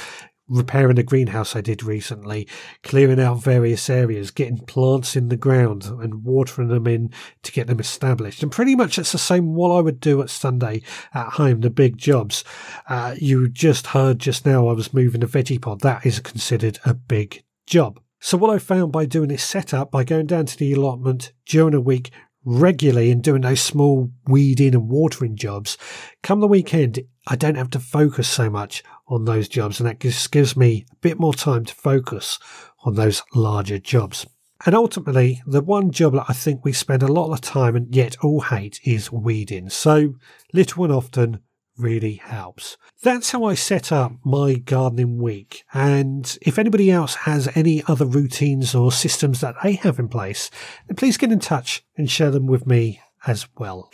Repairing 0.48 0.98
a 0.98 1.04
greenhouse 1.04 1.56
I 1.56 1.62
did 1.62 1.84
recently, 1.84 2.48
clearing 2.82 3.20
out 3.20 3.44
various 3.44 3.88
areas, 3.88 4.32
getting 4.32 4.58
plants 4.58 5.16
in 5.16 5.30
the 5.30 5.38
ground 5.38 5.86
and 5.86 6.24
watering 6.24 6.70
them 6.70 6.88
in 6.88 7.12
to 7.44 7.52
get 7.52 7.68
them 7.68 7.80
established. 7.80 8.42
And 8.42 8.52
pretty 8.52 8.76
much 8.76 8.98
it's 8.98 9.12
the 9.12 9.20
same 9.20 9.54
what 9.54 9.70
I 9.78 9.82
would 9.82 10.00
do 10.00 10.24
at 10.24 10.32
Sunday 10.32 10.82
at 11.14 11.34
home, 11.34 11.62
the 11.62 11.70
big 11.70 11.98
jobs. 11.98 12.44
Uh, 12.88 13.16
you 13.20 13.48
just 13.48 13.88
heard 13.88 14.18
just 14.18 14.44
now 14.44 14.68
I 14.68 14.74
was 14.74 14.94
moving 14.94 15.24
a 15.24 15.28
Vegepod. 15.28 15.82
That 15.82 16.04
is 16.04 16.20
considered 16.20 16.80
a 16.84 16.96
big 16.96 17.44
job. 17.68 18.00
So 18.20 18.38
what 18.38 18.50
I 18.54 18.58
found 18.58 18.92
by 18.92 19.06
doing 19.06 19.30
this 19.30 19.44
setup, 19.44 19.92
by 19.92 20.04
going 20.04 20.26
down 20.26 20.48
to 20.48 20.58
the 20.58 20.74
allotment 20.74 21.32
during 21.46 21.76
a 21.76 21.80
week, 21.80 22.12
regularly 22.46 23.12
and 23.12 23.24
doing 23.24 23.42
those 23.42 23.62
small 23.62 24.12
weeding 24.28 24.74
and 24.74 24.90
watering 24.90 25.36
jobs, 25.36 25.78
come 26.24 26.40
the 26.40 26.48
weekend, 26.48 27.00
I 27.28 27.36
don't 27.36 27.56
have 27.56 27.70
to 27.72 27.80
focus 27.80 28.28
so 28.28 28.50
much 28.50 28.84
on 29.08 29.26
those 29.26 29.48
jobs. 29.48 29.80
And 29.80 29.88
that 29.88 30.00
just 30.00 30.32
gives 30.32 30.56
me 30.56 30.86
a 30.92 30.96
bit 30.98 31.20
more 31.20 31.34
time 31.34 31.66
to 31.66 31.74
focus 31.74 32.40
on 32.84 32.96
those 32.96 33.22
larger 33.36 33.80
jobs. 33.80 34.26
And 34.66 34.76
ultimately, 34.76 35.42
the 35.46 35.62
one 35.62 35.92
job 35.92 36.14
that 36.14 36.26
I 36.28 36.34
think 36.34 36.66
we 36.66 36.74
spend 36.74 37.02
a 37.02 37.08
lot 37.08 37.32
of 37.32 37.40
time 37.42 37.76
and 37.76 37.96
yet 37.96 38.18
all 38.22 38.42
hate 38.42 38.80
is 38.84 39.12
weeding. 39.12 39.70
So 39.70 40.16
little 40.54 40.84
and 40.84 40.94
often, 40.94 41.40
really 41.80 42.16
helps. 42.16 42.78
That's 43.02 43.32
how 43.32 43.46
I 43.46 43.56
set 43.56 43.92
up 43.92 44.14
my 44.24 44.56
gardening 44.56 45.18
week. 45.18 45.64
And 45.74 46.38
if 46.42 46.60
anybody 46.60 46.92
else 46.92 47.16
has 47.16 47.50
any 47.56 47.84
other 47.88 48.06
routines 48.06 48.76
or 48.76 48.92
systems 48.92 49.42
that 49.42 49.56
they 49.64 49.74
have 49.74 50.00
in 50.00 50.10
place, 50.10 50.52
then 50.88 50.96
please 50.96 51.18
get 51.18 51.32
in 51.32 51.40
touch 51.40 51.84
and 51.98 52.10
share 52.10 52.32
them 52.32 52.48
with 52.48 52.68
me 52.68 53.02
as 53.26 53.48
well. 53.58 53.90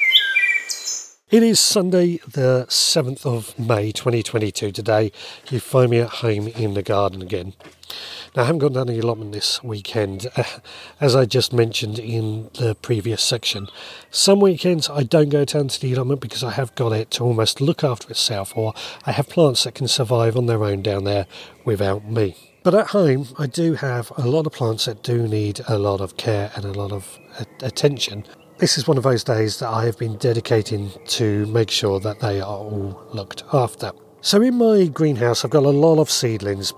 It 1.32 1.42
is 1.42 1.60
Sunday, 1.60 2.18
the 2.18 2.68
7th 2.70 3.26
of 3.26 3.58
May 3.58 3.92
2022. 3.92 4.72
Today, 4.72 5.12
you 5.50 5.60
find 5.60 5.90
me 5.90 5.98
at 5.98 6.10
home 6.22 6.50
in 6.50 6.76
the 6.76 6.84
garden 6.84 7.24
again. 7.24 7.54
Now, 8.36 8.44
I 8.44 8.46
haven't 8.46 8.60
got 8.60 8.74
down 8.74 8.92
any 8.92 9.00
allotment 9.00 9.32
this 9.32 9.64
weekend, 9.64 10.28
uh, 10.36 10.44
as 11.02 11.16
I 11.16 11.26
just 11.26 11.52
mentioned 11.52 11.98
in 11.98 12.52
the 12.60 12.76
previous 12.76 13.24
section. 13.24 13.70
Some 14.12 14.40
weekends 14.40 14.88
I 14.88 15.02
don't 15.02 15.30
go 15.30 15.46
down 15.46 15.70
to 15.70 15.82
the 15.82 15.94
allotment 15.94 16.22
because 16.22 16.44
I 16.44 16.52
have 16.52 16.76
got 16.76 16.94
it 16.94 17.10
to 17.12 17.24
almost 17.24 17.60
look 17.60 17.84
after 17.84 18.08
itself, 18.12 18.56
or 18.56 18.76
I 19.08 19.12
have 19.12 19.28
plants 19.28 19.64
that 19.64 19.74
can 19.74 19.88
survive 19.88 20.38
on 20.38 20.46
their 20.46 20.64
own 20.64 20.84
down 20.84 21.06
there 21.06 21.26
without 21.66 22.06
me. 22.06 22.36
But 22.62 22.76
at 22.76 22.88
home, 22.90 23.30
I 23.40 23.48
do 23.48 23.74
have 23.74 24.12
a 24.16 24.28
lot 24.28 24.46
of 24.46 24.54
plants 24.54 24.86
that 24.86 25.02
do 25.02 25.28
need 25.28 25.62
a 25.68 25.80
lot 25.80 26.02
of 26.02 26.18
care 26.18 26.52
and 26.56 26.66
a 26.66 26.72
lot 26.72 26.92
of 26.92 27.18
attention 27.62 28.26
this 28.58 28.78
is 28.78 28.88
one 28.88 28.98
of 28.98 29.04
those 29.04 29.24
days 29.24 29.60
that 29.60 29.70
I 29.70 29.86
have 29.86 29.98
been 29.98 30.18
dedicating 30.18 30.92
to 31.08 31.46
make 31.48 31.70
sure 31.70 32.00
that 32.00 32.20
they 32.20 32.40
are 32.40 32.58
all 32.58 33.06
looked 33.14 33.44
after. 33.52 33.92
So 34.22 34.42
in 34.42 34.58
my 34.58 34.86
greenhouse, 34.86 35.44
I've 35.44 35.52
got 35.52 35.64
a 35.64 35.70
lot 35.70 36.00
of 36.00 36.10
seedlings. 36.10 36.74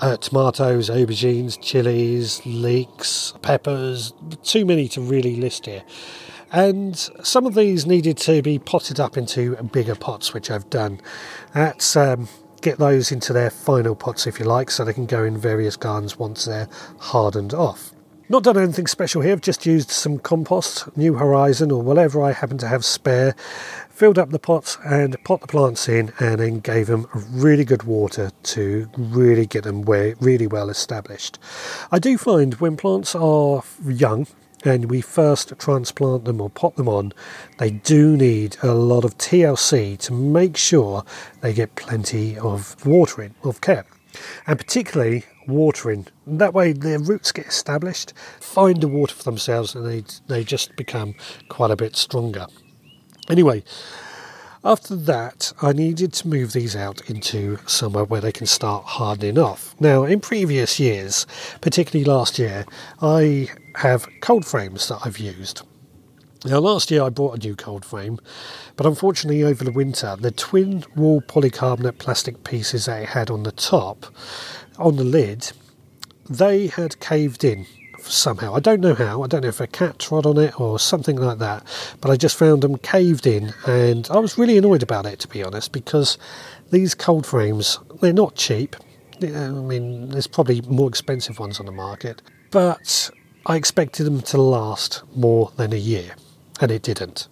Uh, 0.00 0.16
tomatoes, 0.16 0.90
aubergines, 0.90 1.60
chilies, 1.60 2.44
leeks, 2.44 3.34
peppers, 3.40 4.12
too 4.42 4.64
many 4.64 4.88
to 4.88 5.00
really 5.00 5.36
list 5.36 5.66
here. 5.66 5.84
And 6.50 6.96
some 7.22 7.46
of 7.46 7.54
these 7.54 7.86
needed 7.86 8.16
to 8.18 8.42
be 8.42 8.58
potted 8.58 8.98
up 8.98 9.16
into 9.16 9.54
bigger 9.72 9.94
pots, 9.94 10.34
which 10.34 10.50
I've 10.50 10.68
done. 10.70 11.00
That's 11.54 11.94
um, 11.94 12.28
get 12.62 12.78
those 12.78 13.12
into 13.12 13.32
their 13.32 13.50
final 13.50 13.94
pots, 13.94 14.26
if 14.26 14.40
you 14.40 14.44
like, 14.44 14.72
so 14.72 14.84
they 14.84 14.92
can 14.92 15.06
go 15.06 15.22
in 15.22 15.38
various 15.38 15.76
gardens 15.76 16.18
once 16.18 16.46
they're 16.46 16.68
hardened 16.98 17.54
off. 17.54 17.91
Not 18.32 18.44
done 18.44 18.56
anything 18.56 18.86
special 18.86 19.20
here, 19.20 19.32
I've 19.32 19.42
just 19.42 19.66
used 19.66 19.90
some 19.90 20.18
compost, 20.18 20.96
New 20.96 21.12
Horizon, 21.12 21.70
or 21.70 21.82
whatever 21.82 22.22
I 22.22 22.32
happen 22.32 22.56
to 22.56 22.66
have 22.66 22.82
spare, 22.82 23.34
filled 23.90 24.18
up 24.18 24.30
the 24.30 24.38
pots 24.38 24.78
and 24.86 25.22
pot 25.22 25.42
the 25.42 25.46
plants 25.46 25.86
in, 25.86 26.14
and 26.18 26.40
then 26.40 26.60
gave 26.60 26.86
them 26.86 27.06
really 27.12 27.66
good 27.66 27.82
water 27.82 28.30
to 28.44 28.88
really 28.96 29.44
get 29.44 29.64
them 29.64 29.82
really 29.82 30.46
well 30.46 30.70
established. 30.70 31.38
I 31.90 31.98
do 31.98 32.16
find 32.16 32.54
when 32.54 32.78
plants 32.78 33.14
are 33.14 33.64
young, 33.84 34.26
and 34.64 34.90
we 34.90 35.02
first 35.02 35.52
transplant 35.58 36.24
them 36.24 36.40
or 36.40 36.48
pot 36.48 36.76
them 36.76 36.88
on, 36.88 37.12
they 37.58 37.70
do 37.70 38.16
need 38.16 38.56
a 38.62 38.72
lot 38.72 39.04
of 39.04 39.18
TLC 39.18 39.98
to 39.98 40.12
make 40.14 40.56
sure 40.56 41.04
they 41.42 41.52
get 41.52 41.74
plenty 41.74 42.38
of 42.38 42.82
watering, 42.86 43.34
of 43.44 43.60
care. 43.60 43.84
And 44.46 44.58
particularly 44.58 45.24
watering. 45.46 46.06
That 46.26 46.54
way, 46.54 46.72
their 46.72 46.98
roots 46.98 47.32
get 47.32 47.46
established, 47.46 48.12
find 48.40 48.80
the 48.80 48.88
water 48.88 49.14
for 49.14 49.24
themselves, 49.24 49.74
and 49.74 49.86
they 49.86 50.04
they 50.28 50.44
just 50.44 50.76
become 50.76 51.14
quite 51.48 51.70
a 51.70 51.76
bit 51.76 51.96
stronger. 51.96 52.46
Anyway, 53.28 53.62
after 54.64 54.94
that, 54.94 55.52
I 55.60 55.72
needed 55.72 56.12
to 56.14 56.28
move 56.28 56.52
these 56.52 56.76
out 56.76 57.08
into 57.10 57.58
somewhere 57.66 58.04
where 58.04 58.20
they 58.20 58.32
can 58.32 58.46
start 58.46 58.84
hardening 58.84 59.38
off. 59.38 59.74
Now, 59.80 60.04
in 60.04 60.20
previous 60.20 60.78
years, 60.78 61.26
particularly 61.60 62.04
last 62.04 62.38
year, 62.38 62.64
I 63.00 63.48
have 63.76 64.08
cold 64.20 64.46
frames 64.46 64.86
that 64.88 65.00
I've 65.04 65.18
used. 65.18 65.62
Now, 66.44 66.58
last 66.58 66.90
year 66.90 67.04
I 67.04 67.08
bought 67.08 67.36
a 67.36 67.46
new 67.46 67.54
cold 67.54 67.84
frame, 67.84 68.18
but 68.76 68.84
unfortunately, 68.84 69.44
over 69.44 69.62
the 69.62 69.70
winter, 69.70 70.16
the 70.18 70.32
twin 70.32 70.84
wall 70.96 71.22
polycarbonate 71.22 71.98
plastic 71.98 72.42
pieces 72.42 72.86
that 72.86 73.02
it 73.02 73.08
had 73.10 73.30
on 73.30 73.44
the 73.44 73.52
top 73.52 74.06
on 74.76 74.96
the 74.96 75.04
lid, 75.04 75.52
they 76.28 76.66
had 76.66 76.98
caved 76.98 77.44
in 77.44 77.66
somehow. 78.00 78.54
I 78.54 78.60
don't 78.60 78.80
know 78.80 78.94
how. 78.94 79.22
I 79.22 79.28
don't 79.28 79.42
know 79.42 79.48
if 79.48 79.60
a 79.60 79.68
cat 79.68 80.00
trod 80.00 80.26
on 80.26 80.36
it 80.36 80.60
or 80.60 80.80
something 80.80 81.16
like 81.16 81.38
that. 81.38 81.64
But 82.00 82.10
I 82.10 82.16
just 82.16 82.36
found 82.36 82.62
them 82.62 82.76
caved 82.78 83.26
in, 83.26 83.54
and 83.66 84.08
I 84.10 84.18
was 84.18 84.36
really 84.36 84.58
annoyed 84.58 84.82
about 84.82 85.06
it 85.06 85.20
to 85.20 85.28
be 85.28 85.44
honest, 85.44 85.70
because 85.70 86.18
these 86.72 86.94
cold 86.94 87.24
frames 87.24 87.78
they're 88.00 88.12
not 88.12 88.34
cheap. 88.34 88.74
I 89.22 89.50
mean, 89.50 90.08
there's 90.08 90.26
probably 90.26 90.60
more 90.62 90.88
expensive 90.88 91.38
ones 91.38 91.60
on 91.60 91.66
the 91.66 91.72
market, 91.72 92.20
but 92.50 93.10
I 93.46 93.54
expected 93.54 94.04
them 94.04 94.20
to 94.22 94.42
last 94.42 95.02
more 95.14 95.52
than 95.56 95.72
a 95.72 95.76
year, 95.76 96.16
and 96.62 96.70
it 96.70 96.82
didn't. 96.82 97.28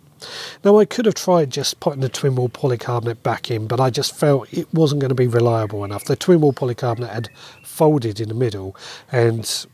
Now, 0.64 0.78
I 0.78 0.84
could 0.84 1.06
have 1.06 1.14
tried 1.14 1.50
just 1.50 1.80
putting 1.80 2.00
the 2.00 2.08
twin 2.08 2.34
wall 2.36 2.50
polycarbonate 2.50 3.22
back 3.22 3.50
in, 3.50 3.66
but 3.66 3.80
I 3.80 3.88
just 3.88 4.14
felt 4.14 4.52
it 4.52 4.72
wasn't 4.74 5.00
going 5.00 5.10
to 5.10 5.14
be 5.14 5.26
reliable 5.26 5.84
enough. 5.84 6.04
The 6.04 6.16
twin 6.16 6.42
wall 6.42 6.52
polycarbonate 6.52 7.08
had 7.12 7.30
folded 7.62 8.20
in 8.20 8.28
the 8.28 8.34
middle, 8.34 8.76
and 9.10 9.66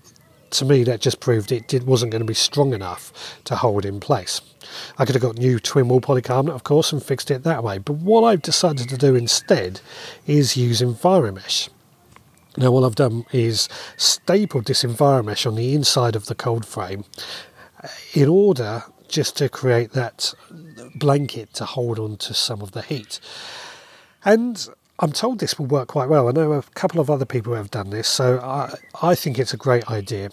to 0.51 0.65
me, 0.65 0.85
that 0.85 1.01
just 1.01 1.19
proved 1.19 1.51
it 1.51 1.67
did, 1.67 1.85
wasn't 1.85 2.13
going 2.13 2.21
to 2.21 2.27
be 2.27 2.35
strong 2.35 2.73
enough 2.73 3.41
to 3.45 3.57
hold 3.57 3.85
in 3.85 3.99
place. 3.99 4.41
I 4.99 5.05
could 5.05 5.15
have 5.15 5.23
got 5.23 5.37
new 5.37 5.59
twin 5.59 5.89
wall 5.89 6.01
polycarbonate, 6.01 6.55
of 6.55 6.65
course, 6.65 6.93
and 6.93 7.03
fixed 7.03 7.31
it 7.31 7.43
that 7.43 7.65
way. 7.65 7.79
But 7.79 7.95
what 7.95 8.23
I've 8.23 8.43
decided 8.43 8.89
to 8.89 8.97
do 8.97 9.17
instead 9.17 9.81
is 10.27 10.57
use 10.57 10.81
Enviromesh. 10.81 11.69
Now, 12.57 12.71
what 12.71 12.85
I've 12.85 12.95
done 12.95 13.27
is 13.33 13.69
stapled 13.97 14.67
this 14.67 14.83
Enviromesh 14.83 15.47
on 15.47 15.57
the 15.57 15.75
inside 15.75 16.17
of 16.17 16.27
the 16.27 16.35
cold 16.35 16.65
frame 16.65 17.05
uh, 17.83 17.89
in 18.15 18.29
order 18.29 18.85
just 19.09 19.37
to 19.39 19.49
create 19.49 19.93
that 19.93 20.35
blanket 20.95 21.55
to 21.55 21.65
hold 21.65 21.99
on 21.99 22.17
to 22.19 22.35
some 22.35 22.61
of 22.61 22.73
the 22.73 22.83
heat. 22.83 23.21
And 24.25 24.69
I'm 24.99 25.13
told 25.13 25.39
this 25.39 25.59
will 25.59 25.67
work 25.67 25.89
quite 25.89 26.09
well. 26.09 26.29
I 26.29 26.33
know 26.33 26.53
a 26.53 26.63
couple 26.63 27.01
of 27.01 27.11
other 27.11 27.27
people 27.27 27.55
have 27.55 27.71
done 27.71 27.91
this, 27.91 28.09
so 28.09 28.41
I, 28.41 28.75
I 29.03 29.15
think 29.15 29.39
it's 29.39 29.53
a 29.53 29.59
great 29.59 29.89
idea. 29.91 30.31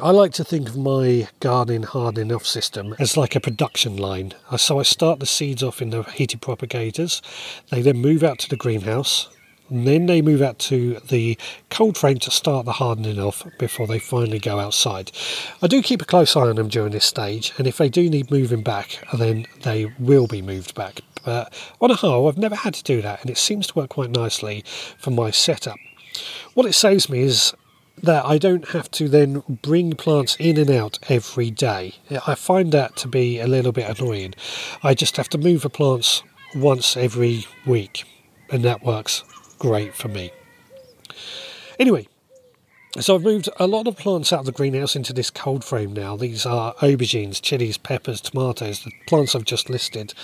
I 0.00 0.10
like 0.10 0.32
to 0.34 0.44
think 0.44 0.68
of 0.68 0.76
my 0.76 1.28
gardening 1.40 1.82
hardening 1.82 2.32
off 2.32 2.46
system 2.46 2.94
as 3.00 3.16
like 3.16 3.34
a 3.34 3.40
production 3.40 3.96
line. 3.96 4.32
So 4.56 4.78
I 4.78 4.84
start 4.84 5.18
the 5.18 5.26
seeds 5.26 5.62
off 5.62 5.82
in 5.82 5.90
the 5.90 6.04
heated 6.04 6.40
propagators, 6.40 7.20
they 7.70 7.82
then 7.82 7.98
move 7.98 8.22
out 8.22 8.38
to 8.40 8.48
the 8.48 8.56
greenhouse, 8.56 9.28
and 9.70 9.86
then 9.86 10.06
they 10.06 10.22
move 10.22 10.42
out 10.42 10.58
to 10.58 11.00
the 11.08 11.38
cold 11.70 11.96
frame 11.96 12.18
to 12.20 12.30
start 12.30 12.64
the 12.64 12.72
hardening 12.72 13.18
off 13.18 13.46
before 13.58 13.86
they 13.86 13.98
finally 13.98 14.38
go 14.38 14.58
outside. 14.58 15.12
I 15.62 15.66
do 15.66 15.82
keep 15.82 16.02
a 16.02 16.06
close 16.06 16.36
eye 16.36 16.48
on 16.48 16.56
them 16.56 16.68
during 16.68 16.92
this 16.92 17.04
stage, 17.04 17.52
and 17.58 17.66
if 17.66 17.76
they 17.76 17.88
do 17.88 18.08
need 18.08 18.30
moving 18.30 18.62
back, 18.62 18.98
then 19.12 19.46
they 19.62 19.92
will 19.98 20.26
be 20.26 20.42
moved 20.42 20.74
back. 20.74 21.00
But 21.24 21.52
on 21.80 21.90
a 21.90 21.96
whole, 21.96 22.28
I've 22.28 22.38
never 22.38 22.54
had 22.54 22.74
to 22.74 22.82
do 22.82 23.02
that, 23.02 23.20
and 23.20 23.30
it 23.30 23.38
seems 23.38 23.66
to 23.68 23.74
work 23.74 23.90
quite 23.90 24.10
nicely 24.10 24.64
for 24.98 25.10
my 25.10 25.30
setup. 25.30 25.76
What 26.54 26.66
it 26.66 26.74
saves 26.74 27.08
me 27.08 27.20
is 27.20 27.52
that 28.02 28.24
I 28.24 28.38
don't 28.38 28.68
have 28.68 28.90
to 28.92 29.08
then 29.08 29.42
bring 29.62 29.92
plants 29.92 30.36
in 30.38 30.56
and 30.56 30.70
out 30.70 30.98
every 31.08 31.50
day. 31.50 31.94
I 32.26 32.34
find 32.34 32.72
that 32.72 32.96
to 32.96 33.08
be 33.08 33.40
a 33.40 33.46
little 33.46 33.72
bit 33.72 33.98
annoying. 33.98 34.34
I 34.82 34.94
just 34.94 35.16
have 35.16 35.28
to 35.30 35.38
move 35.38 35.62
the 35.62 35.70
plants 35.70 36.22
once 36.54 36.96
every 36.96 37.46
week, 37.66 38.04
and 38.50 38.64
that 38.64 38.84
works 38.84 39.24
great 39.58 39.94
for 39.94 40.08
me. 40.08 40.30
Anyway, 41.78 42.08
so 42.98 43.14
I've 43.14 43.22
moved 43.22 43.48
a 43.58 43.66
lot 43.66 43.86
of 43.86 43.96
plants 43.98 44.32
out 44.32 44.40
of 44.40 44.46
the 44.46 44.52
greenhouse 44.52 44.96
into 44.96 45.12
this 45.12 45.30
cold 45.30 45.62
frame 45.62 45.92
now. 45.92 46.16
These 46.16 46.46
are 46.46 46.74
aubergines, 46.76 47.40
chilies, 47.40 47.76
peppers, 47.76 48.20
tomatoes, 48.20 48.82
the 48.82 48.90
plants 49.06 49.34
I've 49.34 49.44
just 49.44 49.68
listed, 49.68 50.14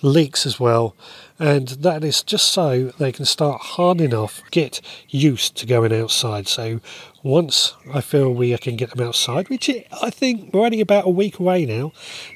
leeks 0.00 0.46
as 0.46 0.60
well, 0.60 0.94
and 1.38 1.68
that 1.68 2.04
is 2.04 2.22
just 2.22 2.52
so 2.52 2.92
they 2.98 3.10
can 3.10 3.24
start 3.24 3.60
hardening 3.60 4.14
off, 4.14 4.40
get 4.52 4.80
used 5.08 5.56
to 5.56 5.66
going 5.66 5.92
outside. 5.92 6.46
So 6.46 6.80
once 7.24 7.74
I 7.92 8.00
feel 8.00 8.32
we 8.32 8.56
can 8.56 8.76
get 8.76 8.90
them 8.90 9.06
outside, 9.06 9.48
which 9.48 9.68
I 9.68 10.10
think 10.10 10.54
we're 10.54 10.64
only 10.64 10.80
about 10.80 11.06
a 11.06 11.10
week 11.10 11.40
away 11.40 11.66
now, 11.66 11.92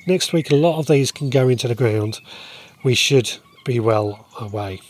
next 0.06 0.32
week 0.32 0.50
a 0.50 0.56
lot 0.56 0.78
of 0.78 0.88
these 0.88 1.12
can 1.12 1.30
go 1.30 1.48
into 1.48 1.68
the 1.68 1.74
ground, 1.76 2.20
we 2.82 2.94
should 2.94 3.38
be 3.64 3.78
well 3.78 4.26
away. 4.40 4.80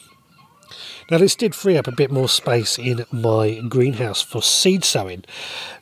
Now 1.11 1.19
this 1.19 1.37
did 1.37 1.55
free 1.55 1.77
up 1.77 1.87
a 1.87 1.93
bit 1.93 2.11
more 2.11 2.29
space 2.29 2.79
in 2.79 3.05
my 3.13 3.61
greenhouse 3.69 4.23
for 4.23 4.43
seed 4.43 4.85
sowing. 4.85 5.25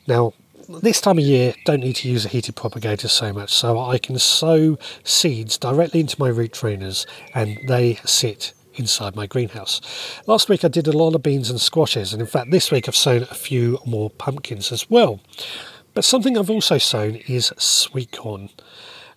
Now 0.06 0.34
this 0.68 1.00
time 1.00 1.18
of 1.18 1.24
year 1.24 1.54
don't 1.64 1.80
need 1.80 1.96
to 1.96 2.08
use 2.08 2.26
a 2.26 2.28
heated 2.28 2.56
propagator 2.56 3.08
so 3.08 3.32
much 3.32 3.52
so 3.52 3.78
I 3.78 3.98
can 3.98 4.18
sow 4.18 4.78
seeds 5.02 5.56
directly 5.56 6.00
into 6.00 6.16
my 6.18 6.28
root 6.28 6.52
trainers 6.52 7.06
and 7.34 7.58
they 7.68 7.94
sit 8.04 8.52
inside 8.74 9.16
my 9.16 9.26
greenhouse. 9.26 9.80
Last 10.26 10.50
week 10.50 10.62
I 10.62 10.68
did 10.68 10.86
a 10.86 10.92
lot 10.92 11.14
of 11.14 11.22
beans 11.22 11.48
and 11.48 11.60
squashes 11.60 12.12
and 12.12 12.20
in 12.20 12.28
fact 12.28 12.50
this 12.50 12.70
week 12.70 12.86
I've 12.86 12.96
sown 12.96 13.22
a 13.22 13.34
few 13.34 13.78
more 13.86 14.10
pumpkins 14.10 14.72
as 14.72 14.90
well. 14.90 15.20
But 15.94 16.04
something 16.04 16.36
I've 16.36 16.50
also 16.50 16.76
sown 16.76 17.16
is 17.28 17.52
sweet 17.56 18.12
corn. 18.12 18.50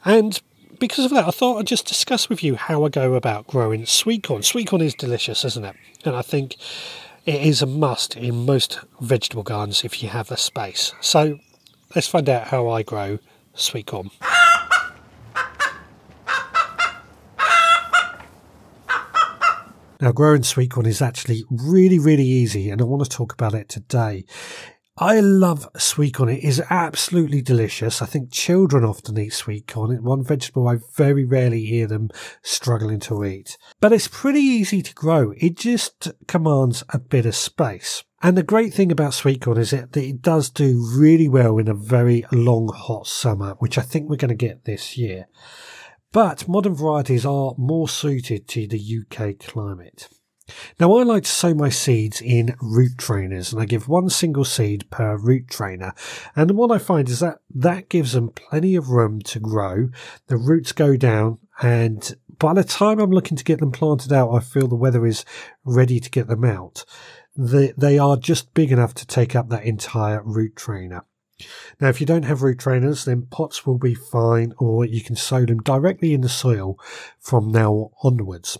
And 0.06 0.40
because 0.80 1.06
of 1.06 1.12
that, 1.12 1.28
I 1.28 1.32
thought 1.32 1.58
I'd 1.58 1.68
just 1.68 1.86
discuss 1.86 2.30
with 2.30 2.44
you 2.44 2.56
how 2.56 2.84
I 2.84 2.90
go 2.90 3.14
about 3.14 3.48
growing 3.48 3.86
sweet 3.86 4.24
corn. 4.24 4.44
Sweet 4.44 4.68
corn 4.68 4.82
is 4.82 4.94
delicious, 4.94 5.44
isn't 5.46 5.66
it? 5.66 5.76
And 6.06 6.16
I 6.16 6.22
think 6.22 6.56
it 7.26 7.42
is 7.42 7.62
a 7.62 7.66
must 7.66 8.16
in 8.16 8.46
most 8.46 8.80
vegetable 9.02 9.44
gardens 9.44 9.84
if 9.84 10.02
you 10.02 10.10
have 10.10 10.28
the 10.28 10.38
space. 10.38 10.94
So 11.02 11.40
let's 11.96 12.08
find 12.08 12.30
out 12.30 12.48
how 12.48 12.70
I 12.70 12.84
grow 12.84 13.20
sweet 13.54 13.88
corn. 13.88 14.12
Now, 20.00 20.12
growing 20.12 20.44
sweet 20.44 20.70
corn 20.70 20.86
is 20.86 21.02
actually 21.02 21.44
really, 21.50 21.98
really 21.98 22.24
easy, 22.24 22.70
and 22.70 22.80
I 22.80 22.84
want 22.84 23.04
to 23.04 23.10
talk 23.10 23.34
about 23.34 23.56
it 23.56 23.68
today. 23.68 24.26
I 25.00 25.20
love 25.20 25.70
sweet 25.78 26.16
corn. 26.16 26.30
It 26.30 26.44
is 26.44 26.60
absolutely 26.72 27.44
delicious. 27.44 28.02
I 28.02 28.08
think 28.08 28.32
children 28.32 28.84
often 28.84 29.20
eat 29.20 29.32
sweet 29.34 29.68
corn. 29.68 29.92
It's 29.92 30.02
one 30.02 30.24
vegetable 30.24 30.68
I 30.68 30.80
very 30.96 31.24
rarely 31.24 31.66
hear 31.66 31.86
them 31.86 32.10
struggling 32.42 33.00
to 33.02 33.24
eat. 33.24 33.60
But 33.80 33.94
it's 33.94 34.08
pretty 34.08 34.40
easy 34.40 34.82
to 34.82 34.94
grow. 34.96 35.36
It 35.38 35.56
just 35.56 36.12
commands 36.28 36.84
a 36.90 36.98
bit 36.98 37.28
of 37.28 37.36
space. 37.36 38.04
And 38.24 38.36
the 38.36 38.42
great 38.42 38.74
thing 38.74 38.92
about 38.92 39.14
sweet 39.14 39.42
corn 39.42 39.60
is 39.60 39.70
that 39.70 39.96
it 39.96 40.24
does 40.24 40.50
do 40.50 40.84
really 40.98 41.30
well 41.30 41.60
in 41.60 41.68
a 41.68 41.76
very 41.76 42.26
long 42.32 42.72
hot 42.74 43.06
summer, 43.06 43.54
which 43.60 43.78
I 43.78 43.84
think 43.84 44.10
we're 44.10 44.16
going 44.16 44.30
to 44.30 44.36
get 44.36 44.66
this 44.66 44.98
year. 44.98 45.28
But 46.12 46.48
modern 46.48 46.74
varieties 46.74 47.24
are 47.24 47.54
more 47.56 47.88
suited 47.88 48.48
to 48.48 48.66
the 48.66 48.80
UK 48.80 49.38
climate. 49.38 50.10
Now, 50.80 50.96
I 50.96 51.04
like 51.04 51.24
to 51.24 51.30
sow 51.30 51.54
my 51.54 51.70
seeds 51.70 52.22
in 52.22 52.56
root 52.62 52.98
trainers, 52.98 53.52
and 53.52 53.62
I 53.62 53.66
give 53.66 53.88
one 53.88 54.10
single 54.10 54.46
seed 54.46 54.90
per 54.90 55.18
root 55.18 55.50
trainer. 55.50 55.94
And 56.36 56.52
what 56.52 56.72
I 56.72 56.78
find 56.78 57.10
is 57.10 57.20
that 57.20 57.40
that 57.54 57.90
gives 57.90 58.14
them 58.14 58.30
plenty 58.30 58.76
of 58.76 58.90
room 58.90 59.22
to 59.24 59.40
grow. 59.40 59.90
The 60.28 60.38
roots 60.38 60.72
go 60.72 60.96
down, 60.96 61.40
and 61.62 62.16
by 62.40 62.54
the 62.54 62.64
time 62.64 63.00
I'm 63.00 63.12
looking 63.12 63.38
to 63.38 63.44
get 63.44 63.60
them 63.60 63.72
planted 63.72 64.14
out, 64.14 64.34
I 64.34 64.40
feel 64.40 64.68
the 64.68 64.76
weather 64.76 65.06
is 65.06 65.26
ready 65.66 66.00
to 66.00 66.10
get 66.10 66.28
them 66.28 66.46
out. 66.46 66.86
They, 67.36 67.74
they 67.78 68.00
are 68.00 68.18
just 68.18 68.54
big 68.54 68.72
enough 68.72 68.94
to 68.96 69.08
take 69.08 69.36
up 69.36 69.50
that 69.50 69.66
entire 69.66 70.24
root 70.24 70.56
trainer. 70.56 71.04
Now, 71.80 71.90
if 71.90 72.00
you 72.00 72.08
don't 72.08 72.26
have 72.26 72.42
root 72.42 72.58
trainers, 72.58 73.06
then 73.06 73.28
pots 73.30 73.66
will 73.66 73.78
be 73.78 73.94
fine, 73.94 74.54
or 74.58 74.86
you 74.86 75.02
can 75.04 75.16
sow 75.16 75.46
them 75.46 75.60
directly 75.60 76.14
in 76.14 76.22
the 76.22 76.30
soil 76.30 76.80
from 77.20 77.52
now 77.52 77.92
onwards. 78.02 78.58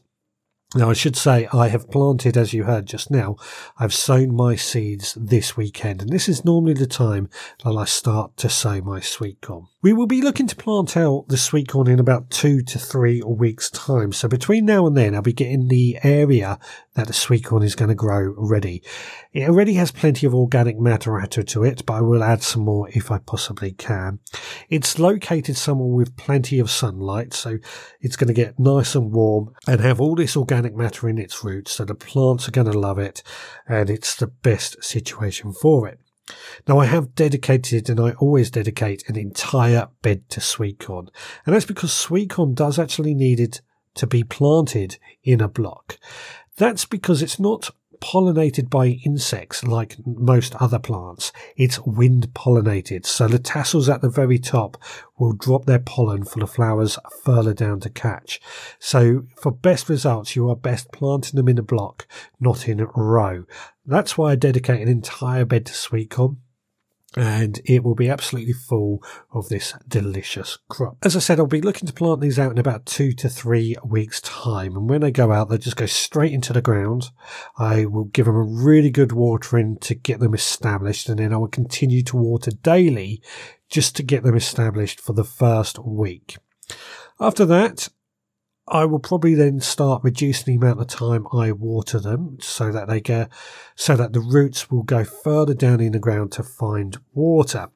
Now, 0.76 0.90
I 0.90 0.94
should 0.94 1.16
say 1.16 1.48
I 1.54 1.70
have 1.70 1.90
planted, 1.90 2.36
as 2.36 2.52
you 2.54 2.66
heard 2.66 2.88
just 2.88 3.10
now, 3.10 3.38
I've 3.80 3.94
sown 3.94 4.36
my 4.36 4.58
seeds 4.58 5.18
this 5.20 5.56
weekend, 5.56 6.02
and 6.02 6.12
this 6.12 6.28
is 6.28 6.44
normally 6.44 6.74
the 6.74 6.86
time 6.86 7.30
that 7.64 7.72
I 7.72 7.86
start 7.86 8.36
to 8.38 8.50
sow 8.50 8.82
my 8.82 9.00
sweet 9.00 9.40
corn. 9.42 9.68
We 9.88 9.94
will 9.94 10.06
be 10.06 10.22
looking 10.22 10.48
to 10.48 10.56
plant 10.58 10.98
out 10.98 11.30
the 11.30 11.38
sweet 11.38 11.70
corn 11.70 11.88
in 11.88 11.98
about 11.98 12.30
two 12.30 12.62
to 12.62 12.78
three 12.78 13.24
weeks' 13.26 13.70
time. 13.70 14.12
So 14.12 14.28
between 14.28 14.66
now 14.66 14.86
and 14.86 14.98
then, 14.98 15.16
I'll 15.16 15.22
be 15.22 15.32
getting 15.32 15.70
the 15.70 15.98
area 16.04 16.60
that 16.96 17.08
the 17.08 17.14
sweet 17.14 17.46
corn 17.46 17.64
is 17.64 17.74
going 17.74 17.88
to 17.88 17.96
grow 17.96 18.34
ready. 18.36 18.84
It 19.32 19.48
already 19.48 19.76
has 19.76 19.94
plenty 19.94 20.28
of 20.28 20.36
organic 20.36 20.78
matter 20.78 21.18
added 21.18 21.48
to 21.48 21.64
it, 21.64 21.86
but 21.86 21.94
I 21.94 22.02
will 22.02 22.22
add 22.22 22.44
some 22.44 22.64
more 22.64 22.90
if 22.90 23.10
I 23.12 23.20
possibly 23.20 23.72
can. 23.72 24.20
It's 24.68 25.00
located 25.00 25.56
somewhere 25.56 25.88
with 25.88 26.18
plenty 26.18 26.60
of 26.60 26.70
sunlight, 26.70 27.34
so 27.34 27.58
it's 28.02 28.18
going 28.18 28.28
to 28.28 28.34
get 28.34 28.60
nice 28.60 28.94
and 28.94 29.14
warm 29.14 29.54
and 29.70 29.80
have 29.80 30.02
all 30.02 30.16
this 30.16 30.36
organic 30.36 30.76
matter 30.76 31.08
in 31.08 31.18
its 31.18 31.46
roots. 31.46 31.72
So 31.72 31.86
the 31.86 31.96
plants 31.96 32.46
are 32.50 32.52
going 32.52 32.70
to 32.70 32.78
love 32.78 33.00
it, 33.00 33.24
and 33.70 33.90
it's 33.90 34.18
the 34.18 34.28
best 34.28 34.84
situation 34.84 35.54
for 35.54 35.88
it. 35.88 36.02
Now, 36.68 36.80
I 36.80 36.86
have 36.86 37.16
dedicated, 37.16 37.90
and 37.90 38.00
I 38.00 38.12
always 38.12 38.52
dedicate, 38.52 39.08
an 39.08 39.18
entire 39.18 39.90
bed 40.02 40.30
to 40.30 40.42
sweet 40.42 40.80
corn. 40.80 41.10
And 41.46 41.56
that's 41.56 41.66
because 41.66 41.94
sweet 41.94 42.32
corn 42.32 42.54
does 42.54 42.78
actually 42.78 43.14
need 43.14 43.40
it 43.40 43.62
to 43.96 44.08
be 44.08 44.24
planted 44.24 44.98
in 45.24 45.42
a 45.42 45.48
block. 45.48 45.98
That's 46.58 46.86
because 46.86 47.22
it's 47.22 47.40
not 47.40 47.70
pollinated 48.00 48.70
by 48.70 49.00
insects 49.06 49.64
like 49.64 49.98
most 50.06 50.56
other 50.56 50.80
plants. 50.80 51.32
It's 51.56 51.80
wind 51.82 52.30
pollinated. 52.34 53.06
So 53.06 53.28
the 53.28 53.40
tassels 53.40 53.90
at 53.90 54.02
the 54.02 54.10
very 54.10 54.40
top 54.40 54.78
will 55.18 55.34
drop 55.34 55.66
their 55.66 55.80
pollen 55.80 56.24
for 56.24 56.40
the 56.40 56.48
flowers 56.48 56.98
further 57.24 57.54
down 57.54 57.80
to 57.82 57.90
catch. 57.90 58.40
So 58.80 59.26
for 59.36 59.52
best 59.52 59.90
results, 59.90 60.36
you 60.36 60.50
are 60.50 60.56
best 60.56 60.92
planting 60.92 61.36
them 61.36 61.50
in 61.50 61.58
a 61.58 61.64
block, 61.64 62.08
not 62.40 62.68
in 62.68 62.80
a 62.80 62.88
row. 62.96 63.46
That's 63.86 64.18
why 64.18 64.32
I 64.32 64.36
dedicate 64.36 64.82
an 64.82 64.88
entire 64.88 65.46
bed 65.46 65.66
to 65.68 65.74
sweet 65.74 66.10
corn 66.10 66.38
and 67.16 67.62
it 67.66 67.84
will 67.84 67.96
be 67.96 68.10
absolutely 68.10 68.54
full 68.54 69.02
of 69.32 69.50
this 69.50 69.74
delicious 69.88 70.58
crop. 70.68 70.98
As 71.04 71.16
I 71.16 71.20
said, 71.20 71.40
I'll 71.40 71.48
be 71.48 71.62
looking 71.62 71.88
to 71.88 71.94
plant 71.94 72.22
these 72.22 72.38
out 72.38 72.52
in 72.52 72.58
about 72.58 72.86
two 72.86 73.14
to 73.14 73.30
three 73.30 73.76
weeks' 73.84 74.22
time. 74.22 74.76
And 74.76 74.90
when 74.90 75.02
they 75.02 75.12
go 75.12 75.32
out, 75.32 75.50
they 75.50 75.58
just 75.58 75.78
go 75.78 75.86
straight 75.86 76.34
into 76.34 76.54
the 76.54 76.62
ground. 76.62 77.10
I 77.58 77.86
will 77.86 78.06
give 78.06 78.26
them 78.26 78.36
a 78.36 78.44
really 78.44 78.92
good 78.92 79.14
watering 79.14 79.78
to 79.82 79.96
get 79.96 80.20
them 80.20 80.34
established, 80.34 81.08
and 81.08 81.20
then 81.20 81.34
I 81.34 81.38
will 81.38 81.48
continue 81.48 82.04
to 82.04 82.18
water 82.18 82.52
daily 82.52 83.22
just 83.70 83.96
to 83.96 84.04
get 84.04 84.24
them 84.24 84.36
established 84.36 85.00
for 85.00 85.14
the 85.14 85.24
first 85.24 85.80
week. 85.80 86.38
After 87.20 87.46
that, 87.46 87.90
I 88.68 88.86
will 88.86 89.00
probably 89.00 89.34
then 89.34 89.60
start 89.62 90.04
reducing 90.04 90.60
the 90.60 90.66
amount 90.66 90.82
of 90.82 90.88
time 90.88 91.26
I 91.32 91.52
water 91.54 92.00
them 92.00 92.38
so 92.42 92.72
that 92.72 92.88
they 92.88 93.00
get, 93.00 93.30
so 93.76 93.96
that 93.96 94.14
the 94.14 94.20
roots 94.20 94.70
will 94.70 94.84
go 94.84 95.04
further 95.04 95.54
down 95.54 95.80
in 95.80 95.94
the 95.94 96.00
ground 96.00 96.34
to 96.34 96.44
find 96.44 96.98
water. 97.14 97.70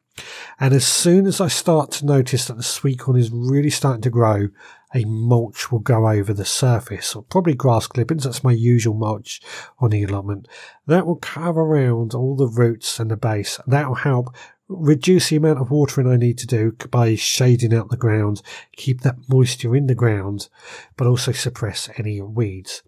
And 0.60 0.74
as 0.74 0.86
soon 0.86 1.26
as 1.26 1.40
I 1.40 1.48
start 1.48 1.92
to 1.92 2.06
notice 2.06 2.46
that 2.46 2.58
the 2.58 2.64
sweet 2.64 3.00
corn 3.00 3.18
is 3.18 3.32
really 3.32 3.70
starting 3.70 4.02
to 4.02 4.10
grow, 4.10 4.50
a 4.94 5.06
mulch 5.06 5.72
will 5.72 5.80
go 5.80 6.10
over 6.10 6.34
the 6.34 6.44
surface, 6.44 7.16
or 7.16 7.24
probably 7.24 7.54
grass 7.54 7.88
clippings. 7.88 8.26
That's 8.26 8.44
my 8.44 8.52
usual 8.52 8.94
mulch 8.94 9.42
on 9.80 9.92
the 9.92 10.04
allotment. 10.04 10.50
That 10.86 11.08
will 11.08 11.16
cover 11.16 11.62
around 11.62 12.14
all 12.14 12.36
the 12.36 12.48
roots 12.48 13.00
and 13.00 13.10
the 13.10 13.16
base. 13.16 13.60
That 13.66 13.88
will 13.88 13.96
help 13.96 14.36
reduce 14.72 15.30
the 15.30 15.36
amount 15.36 15.60
of 15.60 15.72
watering 15.72 16.08
I 16.08 16.16
need 16.16 16.38
to 16.40 16.48
do 16.48 16.72
by 16.90 17.16
shading 17.16 17.74
out 17.74 17.90
the 17.90 17.98
ground, 17.98 18.42
keep 18.76 19.02
that 19.02 19.18
moisture 19.30 19.76
in 19.76 19.88
the 19.88 19.96
ground, 19.96 20.50
but 20.98 21.08
also 21.08 21.32
suppress 21.32 21.90
any 21.98 22.22
weeds. 22.22 22.84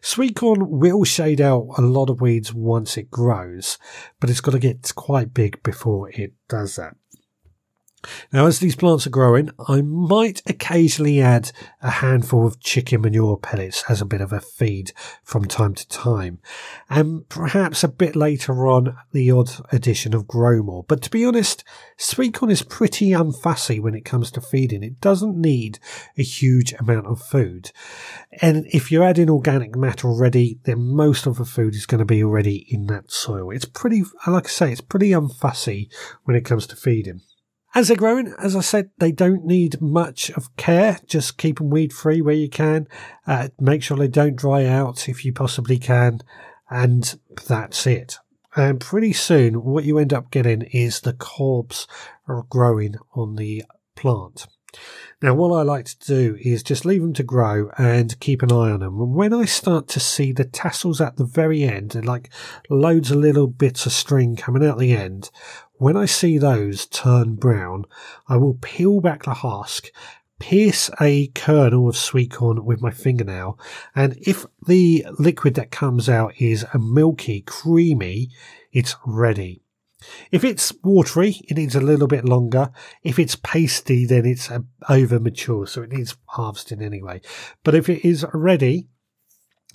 Sweet 0.00 0.36
corn 0.36 0.78
will 0.78 1.04
shade 1.04 1.40
out 1.40 1.66
a 1.76 1.82
lot 1.82 2.10
of 2.10 2.20
weeds 2.20 2.54
once 2.54 2.96
it 2.96 3.10
grows, 3.10 3.78
but 4.20 4.30
it's 4.30 4.40
got 4.40 4.52
to 4.52 4.58
get 4.58 4.94
quite 4.94 5.34
big 5.34 5.62
before 5.62 6.10
it 6.10 6.32
does 6.48 6.76
that. 6.76 6.96
Now, 8.32 8.46
as 8.46 8.58
these 8.58 8.76
plants 8.76 9.06
are 9.06 9.10
growing, 9.10 9.50
I 9.68 9.82
might 9.82 10.42
occasionally 10.46 11.20
add 11.20 11.52
a 11.82 11.90
handful 11.90 12.46
of 12.46 12.60
chicken 12.60 13.02
manure 13.02 13.36
pellets 13.36 13.84
as 13.88 14.00
a 14.00 14.06
bit 14.06 14.20
of 14.20 14.32
a 14.32 14.40
feed 14.40 14.92
from 15.22 15.44
time 15.44 15.74
to 15.74 15.88
time, 15.88 16.38
and 16.88 17.28
perhaps 17.28 17.84
a 17.84 17.88
bit 17.88 18.16
later 18.16 18.66
on 18.66 18.96
the 19.12 19.30
odd 19.30 19.50
addition 19.72 20.14
of 20.14 20.26
Growmore. 20.26 20.84
But 20.86 21.02
to 21.02 21.10
be 21.10 21.24
honest, 21.24 21.64
sweet 21.96 22.34
corn 22.34 22.50
is 22.50 22.62
pretty 22.62 23.10
unfussy 23.10 23.80
when 23.80 23.94
it 23.94 24.04
comes 24.04 24.30
to 24.32 24.40
feeding. 24.40 24.82
It 24.82 25.00
doesn't 25.00 25.36
need 25.36 25.78
a 26.16 26.22
huge 26.22 26.72
amount 26.74 27.06
of 27.06 27.22
food. 27.22 27.70
And 28.40 28.66
if 28.68 28.90
you're 28.90 29.04
adding 29.04 29.30
organic 29.30 29.76
matter 29.76 30.08
already, 30.08 30.58
then 30.64 30.80
most 30.80 31.26
of 31.26 31.36
the 31.36 31.44
food 31.44 31.74
is 31.74 31.86
going 31.86 32.00
to 32.00 32.04
be 32.04 32.22
already 32.22 32.66
in 32.68 32.86
that 32.86 33.10
soil. 33.10 33.50
It's 33.50 33.64
pretty, 33.64 34.02
like 34.26 34.46
I 34.46 34.50
say, 34.50 34.72
it's 34.72 34.80
pretty 34.80 35.10
unfussy 35.10 35.90
when 36.24 36.36
it 36.36 36.44
comes 36.44 36.66
to 36.68 36.76
feeding. 36.76 37.22
As 37.76 37.88
they're 37.88 37.96
growing, 37.96 38.32
as 38.38 38.54
I 38.54 38.60
said, 38.60 38.90
they 38.98 39.10
don't 39.10 39.44
need 39.44 39.80
much 39.80 40.30
of 40.30 40.54
care. 40.56 41.00
Just 41.06 41.38
keep 41.38 41.58
them 41.58 41.70
weed 41.70 41.92
free 41.92 42.22
where 42.22 42.34
you 42.34 42.48
can. 42.48 42.86
Uh, 43.26 43.48
make 43.58 43.82
sure 43.82 43.96
they 43.96 44.06
don't 44.06 44.36
dry 44.36 44.64
out 44.64 45.08
if 45.08 45.24
you 45.24 45.32
possibly 45.32 45.78
can. 45.78 46.20
And 46.70 47.18
that's 47.48 47.84
it. 47.86 48.18
And 48.54 48.80
pretty 48.80 49.12
soon, 49.12 49.64
what 49.64 49.84
you 49.84 49.98
end 49.98 50.12
up 50.12 50.30
getting 50.30 50.62
is 50.62 51.00
the 51.00 51.12
corbs 51.12 51.88
growing 52.48 52.94
on 53.14 53.34
the 53.34 53.64
plant. 53.96 54.46
Now, 55.22 55.34
what 55.34 55.56
I 55.56 55.62
like 55.62 55.86
to 55.86 55.98
do 55.98 56.36
is 56.40 56.62
just 56.62 56.84
leave 56.84 57.00
them 57.00 57.14
to 57.14 57.22
grow 57.22 57.70
and 57.78 58.18
keep 58.20 58.42
an 58.42 58.52
eye 58.52 58.70
on 58.70 58.80
them. 58.80 59.00
And 59.00 59.14
when 59.14 59.32
I 59.32 59.44
start 59.44 59.88
to 59.88 60.00
see 60.00 60.32
the 60.32 60.44
tassels 60.44 61.00
at 61.00 61.16
the 61.16 61.24
very 61.24 61.62
end, 61.62 61.94
and 61.94 62.04
like 62.04 62.30
loads 62.68 63.10
of 63.10 63.18
little 63.18 63.46
bits 63.46 63.86
of 63.86 63.92
string 63.92 64.36
coming 64.36 64.64
out 64.66 64.78
the 64.78 64.92
end, 64.92 65.30
when 65.76 65.96
I 65.96 66.06
see 66.06 66.38
those 66.38 66.86
turn 66.86 67.34
brown, 67.34 67.84
I 68.28 68.36
will 68.36 68.58
peel 68.60 69.00
back 69.00 69.24
the 69.24 69.34
husk, 69.34 69.88
pierce 70.38 70.90
a 71.00 71.28
kernel 71.28 71.88
of 71.88 71.96
sweet 71.96 72.32
corn 72.32 72.64
with 72.64 72.80
my 72.80 72.90
fingernail, 72.90 73.58
and 73.94 74.16
if 74.20 74.46
the 74.66 75.06
liquid 75.18 75.54
that 75.54 75.70
comes 75.70 76.08
out 76.08 76.34
is 76.38 76.64
a 76.72 76.78
milky, 76.78 77.40
creamy, 77.40 78.30
it's 78.72 78.96
ready. 79.06 79.62
If 80.30 80.44
it's 80.44 80.72
watery, 80.82 81.40
it 81.48 81.56
needs 81.56 81.74
a 81.74 81.80
little 81.80 82.06
bit 82.06 82.24
longer. 82.24 82.70
If 83.02 83.18
it's 83.18 83.36
pasty, 83.36 84.04
then 84.04 84.26
it's 84.26 84.50
uh, 84.50 84.60
over 84.88 85.18
mature, 85.18 85.66
so 85.66 85.82
it 85.82 85.92
needs 85.92 86.16
harvesting 86.26 86.82
anyway. 86.82 87.20
But 87.62 87.74
if 87.74 87.88
it 87.88 88.06
is 88.06 88.26
ready, 88.34 88.88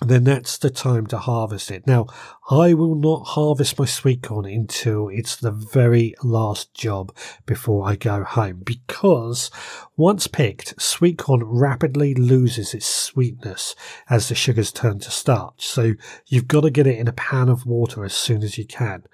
then 0.00 0.24
that's 0.24 0.56
the 0.56 0.70
time 0.70 1.06
to 1.08 1.18
harvest 1.18 1.70
it. 1.70 1.86
Now, 1.86 2.06
I 2.50 2.72
will 2.72 2.94
not 2.94 3.26
harvest 3.28 3.78
my 3.78 3.84
sweet 3.84 4.22
corn 4.22 4.46
until 4.46 5.08
it's 5.08 5.36
the 5.36 5.50
very 5.50 6.14
last 6.22 6.72
job 6.72 7.14
before 7.44 7.86
I 7.86 7.96
go 7.96 8.24
home 8.24 8.62
because 8.64 9.50
once 9.96 10.26
picked, 10.26 10.80
sweet 10.80 11.18
corn 11.18 11.44
rapidly 11.44 12.14
loses 12.14 12.72
its 12.72 12.86
sweetness 12.86 13.76
as 14.08 14.28
the 14.28 14.34
sugars 14.34 14.72
turn 14.72 15.00
to 15.00 15.10
starch. 15.10 15.66
So 15.66 15.92
you've 16.26 16.48
got 16.48 16.62
to 16.62 16.70
get 16.70 16.86
it 16.86 16.98
in 16.98 17.06
a 17.06 17.12
pan 17.12 17.50
of 17.50 17.66
water 17.66 18.02
as 18.02 18.14
soon 18.14 18.42
as 18.42 18.56
you 18.56 18.64
can. 18.64 19.04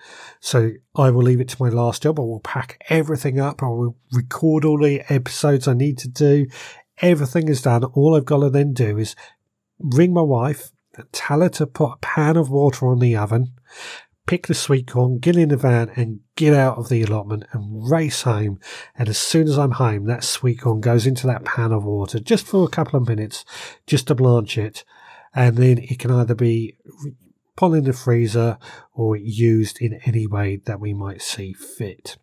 So 0.40 0.70
I 0.94 1.10
will 1.10 1.24
leave 1.24 1.40
it 1.40 1.48
to 1.48 1.62
my 1.62 1.68
last 1.68 2.02
job. 2.04 2.20
I 2.20 2.22
will 2.22 2.40
pack 2.40 2.80
everything 2.88 3.40
up. 3.40 3.60
I 3.60 3.66
will 3.66 3.96
record 4.12 4.64
all 4.64 4.78
the 4.78 5.02
episodes 5.12 5.66
I 5.66 5.74
need 5.74 5.98
to 5.98 6.08
do. 6.08 6.46
Everything 7.02 7.48
is 7.48 7.62
done. 7.62 7.82
All 7.84 8.14
I've 8.14 8.24
got 8.24 8.40
to 8.40 8.50
then 8.50 8.72
do 8.72 8.96
is 8.98 9.16
ring 9.78 10.14
my 10.14 10.22
wife, 10.22 10.70
tell 11.12 11.40
her 11.40 11.48
to 11.50 11.66
put 11.66 11.92
a 11.92 11.98
pan 11.98 12.36
of 12.36 12.50
water 12.50 12.86
on 12.86 12.98
the 12.98 13.16
oven, 13.16 13.52
pick 14.26 14.46
the 14.46 14.54
sweet 14.54 14.88
corn, 14.88 15.18
get 15.18 15.36
in 15.36 15.50
the 15.50 15.56
van 15.56 15.90
and 15.96 16.20
get 16.34 16.52
out 16.52 16.76
of 16.76 16.88
the 16.88 17.02
allotment 17.02 17.44
and 17.52 17.90
race 17.90 18.22
home. 18.22 18.58
And 18.96 19.08
as 19.08 19.18
soon 19.18 19.48
as 19.48 19.58
I'm 19.58 19.72
home, 19.72 20.06
that 20.06 20.24
sweet 20.24 20.60
corn 20.60 20.80
goes 20.80 21.06
into 21.06 21.26
that 21.28 21.44
pan 21.44 21.72
of 21.72 21.84
water 21.84 22.18
just 22.18 22.46
for 22.46 22.64
a 22.64 22.70
couple 22.70 23.00
of 23.00 23.08
minutes, 23.08 23.44
just 23.86 24.08
to 24.08 24.14
blanch 24.14 24.58
it. 24.58 24.84
And 25.34 25.56
then 25.56 25.78
it 25.78 25.98
can 25.98 26.10
either 26.10 26.34
be 26.34 26.76
put 27.56 27.72
in 27.72 27.84
the 27.84 27.92
freezer 27.92 28.58
or 28.92 29.16
used 29.16 29.80
in 29.80 30.00
any 30.04 30.26
way 30.26 30.60
that 30.66 30.80
we 30.80 30.92
might 30.92 31.22
see 31.22 31.52
fit. 31.52 32.16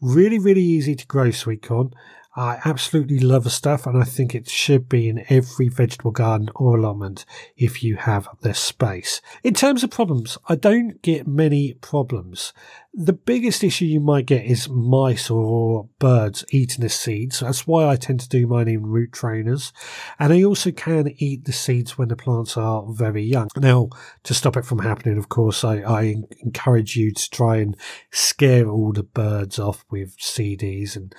Really, 0.00 0.38
really 0.38 0.62
easy 0.62 0.94
to 0.94 1.06
grow 1.06 1.30
sweet 1.30 1.62
corn. 1.62 1.92
I 2.34 2.60
absolutely 2.64 3.18
love 3.18 3.44
the 3.44 3.50
stuff, 3.50 3.86
and 3.86 4.00
I 4.00 4.04
think 4.04 4.34
it 4.34 4.48
should 4.48 4.88
be 4.88 5.08
in 5.08 5.24
every 5.28 5.68
vegetable 5.68 6.12
garden 6.12 6.48
or 6.54 6.78
allotment 6.78 7.26
if 7.56 7.82
you 7.82 7.96
have 7.96 8.26
the 8.40 8.54
space. 8.54 9.20
In 9.42 9.52
terms 9.52 9.84
of 9.84 9.90
problems, 9.90 10.38
I 10.48 10.54
don't 10.54 11.02
get 11.02 11.26
many 11.26 11.74
problems. 11.74 12.54
The 12.94 13.14
biggest 13.14 13.64
issue 13.64 13.86
you 13.86 14.00
might 14.00 14.26
get 14.26 14.44
is 14.44 14.68
mice 14.68 15.30
or 15.30 15.88
birds 15.98 16.44
eating 16.50 16.82
the 16.82 16.90
seeds. 16.90 17.40
That's 17.40 17.66
why 17.66 17.88
I 17.88 17.96
tend 17.96 18.20
to 18.20 18.28
do 18.28 18.46
mine 18.46 18.68
in 18.68 18.84
root 18.84 19.12
trainers. 19.12 19.72
And 20.18 20.30
they 20.30 20.44
also 20.44 20.72
can 20.72 21.14
eat 21.16 21.46
the 21.46 21.52
seeds 21.52 21.96
when 21.96 22.08
the 22.08 22.16
plants 22.16 22.54
are 22.58 22.84
very 22.86 23.22
young. 23.22 23.48
Now, 23.56 23.88
to 24.24 24.34
stop 24.34 24.58
it 24.58 24.66
from 24.66 24.80
happening, 24.80 25.16
of 25.16 25.30
course, 25.30 25.64
I, 25.64 25.78
I 25.78 26.16
encourage 26.42 26.94
you 26.94 27.12
to 27.12 27.30
try 27.30 27.56
and 27.56 27.78
scare 28.10 28.68
all 28.68 28.92
the 28.92 29.04
birds 29.04 29.58
off 29.58 29.86
with 29.90 30.18
CDs 30.18 30.94
and 30.94 31.14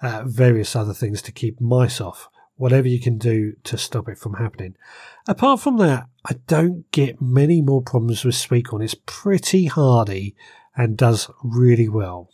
uh, 0.00 0.22
various 0.24 0.74
other 0.74 0.94
things 0.94 1.20
to 1.22 1.32
keep 1.32 1.60
mice 1.60 2.00
off. 2.00 2.30
Whatever 2.56 2.88
you 2.88 3.00
can 3.00 3.18
do 3.18 3.52
to 3.64 3.76
stop 3.76 4.08
it 4.08 4.18
from 4.18 4.34
happening. 4.34 4.76
Apart 5.28 5.60
from 5.60 5.76
that, 5.76 6.08
I 6.24 6.36
don't 6.46 6.90
get 6.90 7.20
many 7.20 7.60
more 7.60 7.82
problems 7.82 8.24
with 8.24 8.34
sweet 8.34 8.68
corn. 8.68 8.80
It's 8.80 8.96
pretty 9.06 9.66
hardy 9.66 10.34
and 10.78 10.96
does 10.96 11.28
really 11.42 11.88
well. 11.88 12.30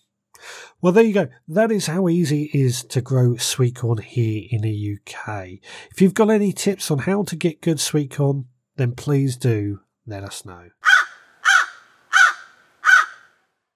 Well, 0.81 0.93
there 0.93 1.03
you 1.03 1.15
go. 1.15 1.29
That 1.49 1.73
is 1.73 1.87
how 1.87 2.09
easy 2.09 2.45
it 2.45 2.55
is 2.55 2.85
to 2.85 3.01
grow 3.01 3.37
sweet 3.37 3.77
corn 3.77 3.99
here 3.99 4.45
in 4.51 4.61
the 4.61 4.99
UK. 4.99 5.61
If 5.91 6.03
you've 6.03 6.15
got 6.15 6.31
any 6.31 6.53
tips 6.53 6.91
on 6.91 6.99
how 7.01 7.23
to 7.25 7.35
get 7.35 7.63
good 7.63 7.81
sweet 7.81 8.15
corn, 8.15 8.45
then 8.77 8.93
please 8.93 9.37
do 9.37 9.81
let 10.07 10.23
us 10.23 10.45
know. 10.45 10.69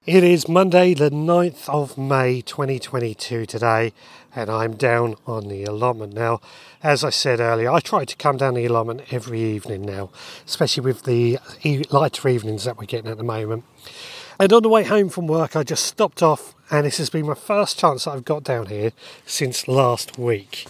It 0.05 0.25
is 0.25 0.49
Monday, 0.49 0.95
the 0.95 1.11
9th 1.11 1.69
of 1.69 1.99
May 1.99 2.41
2022 2.41 3.45
today, 3.45 3.93
and 4.35 4.49
I'm 4.49 4.75
down 4.75 5.17
on 5.27 5.49
the 5.49 5.65
allotment. 5.65 6.15
Now, 6.15 6.41
as 6.83 7.05
I 7.05 7.11
said 7.11 7.41
earlier, 7.41 7.71
I 7.71 7.81
try 7.81 8.07
to 8.07 8.17
come 8.17 8.39
down 8.39 8.55
the 8.55 8.65
allotment 8.65 9.13
every 9.13 9.43
evening 9.43 9.83
now, 9.83 10.09
especially 10.47 10.83
with 10.83 11.03
the 11.03 11.39
lighter 11.91 12.27
evenings 12.27 12.65
that 12.65 12.79
we're 12.79 12.87
getting 12.87 13.11
at 13.11 13.19
the 13.19 13.23
moment. 13.23 13.65
And 14.41 14.53
on 14.53 14.63
the 14.63 14.69
way 14.69 14.85
home 14.85 15.09
from 15.09 15.27
work, 15.27 15.57
I 15.57 15.65
just 15.65 15.85
stopped 15.85 16.23
off, 16.23 16.55
and 16.71 16.87
this 16.87 16.99
has 16.99 17.11
been 17.11 17.27
my 17.27 17.35
first 17.35 17.77
chance 17.77 18.05
that 18.05 18.13
I've 18.13 18.25
got 18.25 18.45
down 18.45 18.67
here 18.67 18.93
since 19.27 19.67
last 19.67 20.17
week. 20.17 20.69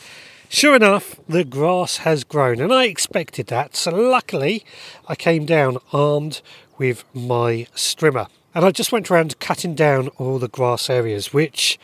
Sure 0.49 0.75
enough, 0.75 1.17
the 1.29 1.45
grass 1.45 1.99
has 1.99 2.25
grown, 2.25 2.63
and 2.63 2.73
I 2.73 2.85
expected 2.85 3.49
that. 3.49 3.77
So, 3.77 3.91
luckily, 3.91 4.65
I 5.07 5.15
came 5.15 5.45
down 5.45 5.77
armed 5.93 6.41
with 6.79 7.05
my 7.13 7.67
strimmer, 7.75 8.29
and 8.55 8.65
I 8.65 8.71
just 8.71 8.91
went 8.91 9.11
around 9.11 9.39
cutting 9.39 9.75
down 9.75 10.09
all 10.17 10.39
the 10.39 10.49
grass 10.49 10.89
areas, 10.89 11.35
which 11.35 11.79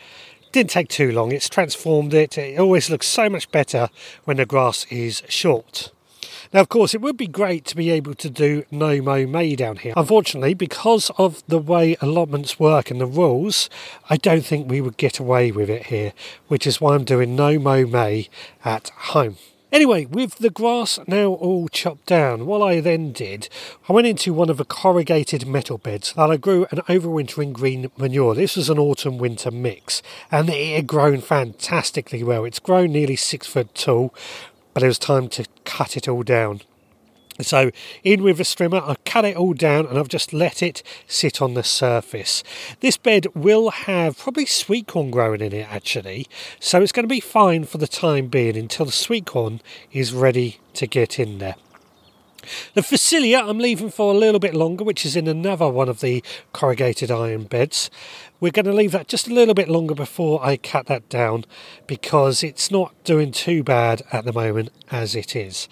didn't 0.51 0.71
take 0.71 0.87
too 0.87 1.11
long. 1.11 1.31
It's 1.31 1.47
transformed 1.47 2.15
it. 2.15 2.35
It 2.35 2.59
always 2.59 2.89
looks 2.89 3.05
so 3.05 3.29
much 3.29 3.51
better 3.51 3.89
when 4.23 4.37
the 4.37 4.47
grass 4.47 4.87
is 4.89 5.21
short. 5.29 5.91
Now, 6.55 6.61
of 6.61 6.69
course, 6.69 6.93
it 6.93 7.01
would 7.01 7.17
be 7.17 7.27
great 7.27 7.65
to 7.65 7.75
be 7.75 7.89
able 7.89 8.13
to 8.13 8.29
do 8.29 8.63
no 8.71 9.01
mow 9.01 9.27
May 9.27 9.57
down 9.57 9.75
here. 9.75 9.93
Unfortunately, 9.97 10.53
because 10.53 11.11
of 11.17 11.43
the 11.49 11.59
way 11.59 11.97
allotments 11.99 12.57
work 12.57 12.89
and 12.89 13.01
the 13.01 13.05
rules, 13.05 13.69
I 14.09 14.15
don't 14.15 14.45
think 14.45 14.69
we 14.71 14.79
would 14.79 14.95
get 14.95 15.19
away 15.19 15.51
with 15.51 15.69
it 15.69 15.87
here, 15.87 16.13
which 16.47 16.65
is 16.65 16.79
why 16.79 16.95
I'm 16.95 17.03
doing 17.03 17.35
no 17.35 17.59
mow 17.59 17.85
May 17.85 18.29
at 18.63 18.87
home. 18.87 19.35
Anyway, 19.69 20.05
with 20.05 20.35
the 20.35 20.49
grass 20.49 20.97
now 21.07 21.33
all 21.33 21.67
chopped 21.67 22.05
down, 22.05 22.45
what 22.45 22.61
I 22.61 22.79
then 22.79 23.11
did, 23.11 23.49
I 23.89 23.91
went 23.91 24.07
into 24.07 24.33
one 24.33 24.49
of 24.49 24.55
the 24.55 24.63
corrugated 24.63 25.45
metal 25.45 25.77
beds 25.77 26.13
and 26.15 26.31
I 26.31 26.37
grew 26.37 26.67
an 26.71 26.77
overwintering 26.87 27.51
green 27.51 27.91
manure. 27.97 28.33
This 28.33 28.55
was 28.55 28.69
an 28.69 28.79
autumn 28.79 29.17
winter 29.17 29.51
mix 29.51 30.01
and 30.31 30.49
it 30.49 30.77
had 30.77 30.87
grown 30.87 31.19
fantastically 31.19 32.23
well. 32.23 32.45
It's 32.45 32.59
grown 32.59 32.93
nearly 32.93 33.17
six 33.17 33.45
foot 33.45 33.75
tall, 33.75 34.13
but 34.75 34.83
it 34.83 34.87
was 34.87 34.99
time 34.99 35.29
to 35.29 35.45
cut 35.63 35.97
it 35.97 36.07
all 36.07 36.21
down. 36.21 36.61
So 37.41 37.71
in 38.03 38.23
with 38.23 38.39
a 38.39 38.43
strimmer, 38.43 38.81
I 38.87 38.95
cut 39.05 39.25
it 39.25 39.35
all 39.35 39.53
down 39.53 39.85
and 39.87 39.97
I've 39.97 40.09
just 40.09 40.33
let 40.33 40.61
it 40.61 40.83
sit 41.07 41.41
on 41.41 41.53
the 41.53 41.63
surface. 41.63 42.43
This 42.81 42.97
bed 42.97 43.27
will 43.33 43.71
have 43.71 44.17
probably 44.17 44.45
sweet 44.45 44.87
corn 44.87 45.11
growing 45.11 45.41
in 45.41 45.53
it 45.53 45.67
actually, 45.69 46.27
so 46.59 46.81
it's 46.81 46.91
going 46.91 47.05
to 47.05 47.07
be 47.07 47.19
fine 47.21 47.63
for 47.63 47.77
the 47.77 47.87
time 47.87 48.27
being 48.27 48.55
until 48.55 48.85
the 48.85 48.91
sweet 48.91 49.25
corn 49.25 49.61
is 49.91 50.13
ready 50.13 50.59
to 50.73 50.87
get 50.87 51.17
in 51.19 51.39
there. 51.39 51.55
The 52.73 52.81
Phacelia 52.81 53.47
I'm 53.47 53.57
leaving 53.57 53.89
for 53.89 54.13
a 54.13 54.17
little 54.17 54.39
bit 54.39 54.53
longer, 54.53 54.83
which 54.83 55.05
is 55.05 55.15
in 55.15 55.27
another 55.27 55.69
one 55.69 55.89
of 55.89 56.01
the 56.01 56.23
corrugated 56.53 57.11
iron 57.11 57.43
beds. 57.43 57.89
We're 58.39 58.51
going 58.51 58.65
to 58.65 58.73
leave 58.73 58.91
that 58.91 59.07
just 59.07 59.27
a 59.27 59.33
little 59.33 59.53
bit 59.53 59.69
longer 59.69 59.95
before 59.95 60.43
I 60.45 60.57
cut 60.57 60.87
that 60.87 61.07
down 61.09 61.45
because 61.87 62.43
it's 62.43 62.69
not 62.69 62.93
doing 63.03 63.31
too 63.31 63.63
bad 63.63 64.01
at 64.11 64.25
the 64.25 64.33
moment 64.33 64.71
as 64.91 65.15
it 65.15 65.35
is. 65.35 65.67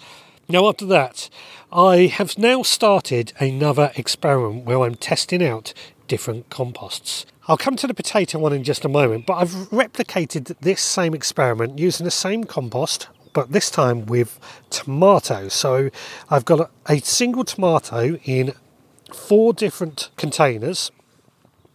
Now, 0.48 0.68
after 0.68 0.84
that, 0.86 1.30
I 1.72 2.06
have 2.06 2.36
now 2.36 2.62
started 2.62 3.32
another 3.38 3.92
experiment 3.96 4.64
where 4.64 4.82
I'm 4.82 4.94
testing 4.94 5.42
out 5.42 5.72
different 6.06 6.50
composts. 6.50 7.26
I'll 7.46 7.56
come 7.56 7.76
to 7.76 7.86
the 7.86 7.94
potato 7.94 8.38
one 8.38 8.52
in 8.52 8.64
just 8.64 8.84
a 8.84 8.88
moment, 8.88 9.26
but 9.26 9.34
I've 9.34 9.50
replicated 9.70 10.54
this 10.60 10.80
same 10.80 11.14
experiment 11.14 11.78
using 11.78 12.04
the 12.04 12.10
same 12.10 12.44
compost 12.44 13.08
but 13.34 13.52
this 13.52 13.70
time 13.70 14.06
with 14.06 14.40
tomatoes. 14.70 15.52
So 15.52 15.90
I've 16.30 16.46
got 16.46 16.60
a, 16.60 16.70
a 16.88 17.00
single 17.00 17.44
tomato 17.44 18.18
in 18.24 18.54
four 19.12 19.52
different 19.52 20.08
containers, 20.16 20.90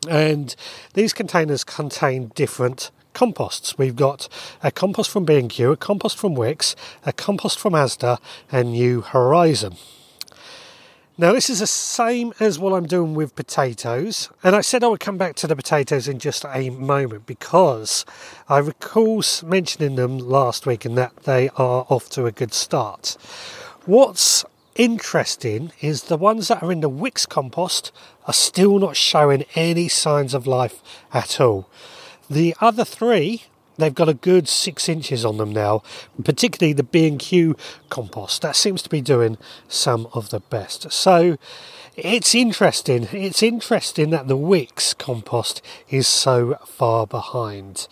and 0.09 0.55
these 0.95 1.13
containers 1.13 1.63
contain 1.63 2.31
different 2.33 2.89
composts. 3.13 3.77
We've 3.77 3.95
got 3.95 4.27
a 4.63 4.71
compost 4.71 5.11
from 5.11 5.25
B&Q, 5.25 5.71
a 5.71 5.77
compost 5.77 6.17
from 6.17 6.35
Wickes, 6.35 6.75
a 7.05 7.13
compost 7.13 7.59
from 7.59 7.73
Asda, 7.73 8.17
and 8.51 8.71
New 8.71 9.01
Horizon. 9.01 9.75
Now, 11.19 11.33
this 11.33 11.49
is 11.49 11.59
the 11.59 11.67
same 11.67 12.33
as 12.39 12.59
what 12.59 12.71
I'm 12.71 12.87
doing 12.87 13.13
with 13.13 13.35
potatoes, 13.35 14.29
and 14.41 14.55
I 14.55 14.61
said 14.61 14.85
I 14.85 14.87
would 14.87 15.01
come 15.01 15.17
back 15.17 15.35
to 15.35 15.47
the 15.47 15.55
potatoes 15.57 16.07
in 16.07 16.17
just 16.17 16.45
a 16.45 16.69
moment 16.69 17.25
because 17.25 18.05
I 18.47 18.59
recall 18.59 19.21
mentioning 19.43 19.97
them 19.97 20.17
last 20.17 20.65
week 20.65 20.85
and 20.85 20.97
that 20.97 21.23
they 21.23 21.49
are 21.57 21.85
off 21.89 22.09
to 22.11 22.25
a 22.25 22.31
good 22.31 22.53
start. 22.53 23.17
What's 23.85 24.45
interesting 24.75 25.73
is 25.81 26.03
the 26.03 26.15
ones 26.15 26.47
that 26.47 26.63
are 26.63 26.71
in 26.71 26.79
the 26.79 26.89
Wickes 26.89 27.27
compost 27.27 27.91
are 28.25 28.33
still 28.33 28.79
not 28.79 28.95
showing 28.95 29.43
any 29.55 29.89
signs 29.89 30.33
of 30.33 30.47
life 30.47 30.81
at 31.13 31.41
all. 31.41 31.69
The 32.29 32.55
other 32.61 32.85
three 32.85 33.43
they've 33.79 33.93
got 33.93 34.09
a 34.09 34.13
good 34.13 34.47
six 34.47 34.87
inches 34.87 35.25
on 35.25 35.37
them 35.37 35.51
now, 35.51 35.83
particularly 36.23 36.73
the 36.73 36.83
B&Q 36.83 37.55
compost. 37.89 38.41
That 38.41 38.55
seems 38.55 38.81
to 38.83 38.89
be 38.89 39.01
doing 39.01 39.37
some 39.67 40.07
of 40.13 40.29
the 40.29 40.39
best. 40.39 40.91
So 40.91 41.37
it's 41.95 42.33
interesting. 42.33 43.07
It's 43.11 43.43
interesting 43.43 44.09
that 44.11 44.27
the 44.27 44.37
Wickes 44.37 44.97
compost 44.97 45.61
is 45.89 46.07
so 46.07 46.57
far 46.65 47.05
behind. 47.05 47.87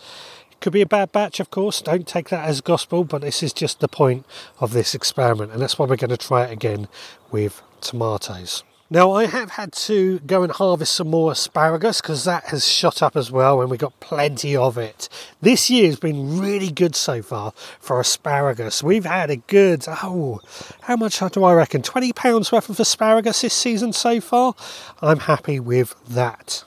Could 0.60 0.72
be 0.72 0.80
a 0.80 0.86
bad 0.86 1.12
batch, 1.12 1.38
of 1.40 1.50
course. 1.50 1.80
Don't 1.80 2.06
take 2.06 2.30
that 2.30 2.48
as 2.48 2.60
gospel, 2.60 3.04
but 3.04 3.20
this 3.20 3.42
is 3.42 3.52
just 3.52 3.80
the 3.80 3.88
point 3.88 4.26
of 4.58 4.72
this 4.72 4.94
experiment, 4.94 5.52
and 5.52 5.62
that's 5.62 5.78
why 5.78 5.86
we're 5.86 5.96
going 5.96 6.10
to 6.10 6.16
try 6.16 6.44
it 6.44 6.52
again 6.52 6.88
with 7.30 7.62
tomatoes. 7.80 8.64
Now, 8.90 9.12
I 9.12 9.26
have 9.26 9.50
had 9.50 9.72
to 9.72 10.18
go 10.20 10.42
and 10.42 10.50
harvest 10.50 10.94
some 10.94 11.08
more 11.10 11.32
asparagus 11.32 12.00
because 12.00 12.24
that 12.24 12.44
has 12.44 12.66
shot 12.66 13.02
up 13.02 13.16
as 13.16 13.30
well, 13.30 13.60
and 13.60 13.70
we 13.70 13.76
got 13.76 14.00
plenty 14.00 14.56
of 14.56 14.78
it. 14.78 15.10
This 15.42 15.68
year 15.68 15.88
has 15.88 16.00
been 16.00 16.40
really 16.40 16.70
good 16.70 16.96
so 16.96 17.20
far 17.20 17.52
for 17.80 18.00
asparagus. 18.00 18.82
We've 18.82 19.04
had 19.04 19.28
a 19.30 19.36
good, 19.36 19.84
oh, 19.88 20.40
how 20.80 20.96
much 20.96 21.20
do 21.32 21.44
I 21.44 21.52
reckon? 21.52 21.82
£20 21.82 22.50
worth 22.50 22.70
of 22.70 22.80
asparagus 22.80 23.42
this 23.42 23.52
season 23.52 23.92
so 23.92 24.22
far. 24.22 24.54
I'm 25.02 25.20
happy 25.20 25.60
with 25.60 25.94
that. 26.08 26.64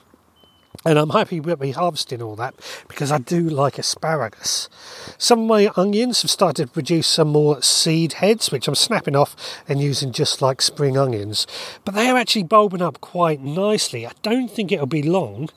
And 0.84 0.98
I'm 0.98 1.10
happy 1.10 1.38
with 1.38 1.60
me 1.60 1.70
harvesting 1.70 2.20
all 2.20 2.34
that 2.36 2.54
because 2.88 3.12
I 3.12 3.18
do 3.18 3.42
like 3.42 3.78
asparagus. 3.78 4.68
Some 5.16 5.40
of 5.40 5.46
my 5.46 5.70
onions 5.76 6.22
have 6.22 6.30
started 6.30 6.66
to 6.66 6.72
produce 6.72 7.06
some 7.06 7.28
more 7.28 7.62
seed 7.62 8.14
heads, 8.14 8.50
which 8.50 8.66
I'm 8.66 8.74
snapping 8.74 9.14
off 9.14 9.36
and 9.68 9.80
using 9.80 10.10
just 10.10 10.42
like 10.42 10.60
spring 10.60 10.98
onions. 10.98 11.46
But 11.84 11.94
they 11.94 12.08
are 12.08 12.16
actually 12.16 12.42
bulbing 12.44 12.82
up 12.82 13.00
quite 13.00 13.40
nicely. 13.40 14.06
I 14.06 14.12
don't 14.22 14.50
think 14.50 14.72
it'll 14.72 14.86
be 14.86 15.02
long 15.02 15.50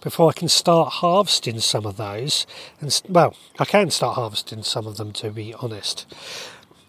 before 0.00 0.30
I 0.30 0.32
can 0.32 0.48
start 0.48 0.94
harvesting 0.94 1.60
some 1.60 1.86
of 1.86 1.96
those. 1.96 2.44
And 2.80 3.00
well, 3.08 3.36
I 3.60 3.64
can 3.64 3.90
start 3.90 4.16
harvesting 4.16 4.64
some 4.64 4.88
of 4.88 4.96
them 4.96 5.12
to 5.12 5.30
be 5.30 5.54
honest. 5.54 6.12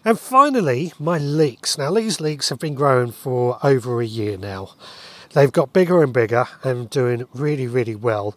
And 0.04 0.18
finally, 0.18 0.92
my 0.98 1.16
leeks. 1.16 1.78
Now, 1.78 1.92
these 1.94 2.20
leeks 2.20 2.50
have 2.50 2.58
been 2.58 2.74
growing 2.74 3.12
for 3.12 3.58
over 3.62 4.02
a 4.02 4.06
year 4.06 4.36
now. 4.36 4.70
They've 5.34 5.52
got 5.52 5.72
bigger 5.72 6.02
and 6.02 6.12
bigger 6.12 6.46
and 6.62 6.88
doing 6.88 7.26
really, 7.34 7.66
really 7.66 7.94
well. 7.94 8.34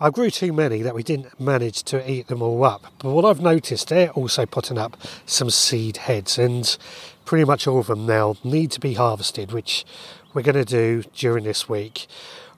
I 0.00 0.10
grew 0.10 0.30
too 0.30 0.52
many 0.52 0.82
that 0.82 0.94
we 0.94 1.02
didn't 1.02 1.40
manage 1.40 1.82
to 1.84 2.08
eat 2.10 2.28
them 2.28 2.42
all 2.42 2.62
up. 2.64 2.92
But 2.98 3.10
what 3.10 3.24
I've 3.24 3.40
noticed, 3.40 3.88
they're 3.88 4.10
also 4.10 4.46
putting 4.46 4.78
up 4.78 4.96
some 5.26 5.50
seed 5.50 5.98
heads, 5.98 6.38
and 6.38 6.76
pretty 7.24 7.44
much 7.44 7.66
all 7.66 7.80
of 7.80 7.88
them 7.88 8.06
now 8.06 8.36
need 8.44 8.70
to 8.72 8.80
be 8.80 8.94
harvested, 8.94 9.52
which 9.52 9.84
we're 10.32 10.42
going 10.42 10.54
to 10.54 10.64
do 10.64 11.02
during 11.14 11.44
this 11.44 11.68
week. 11.68 12.06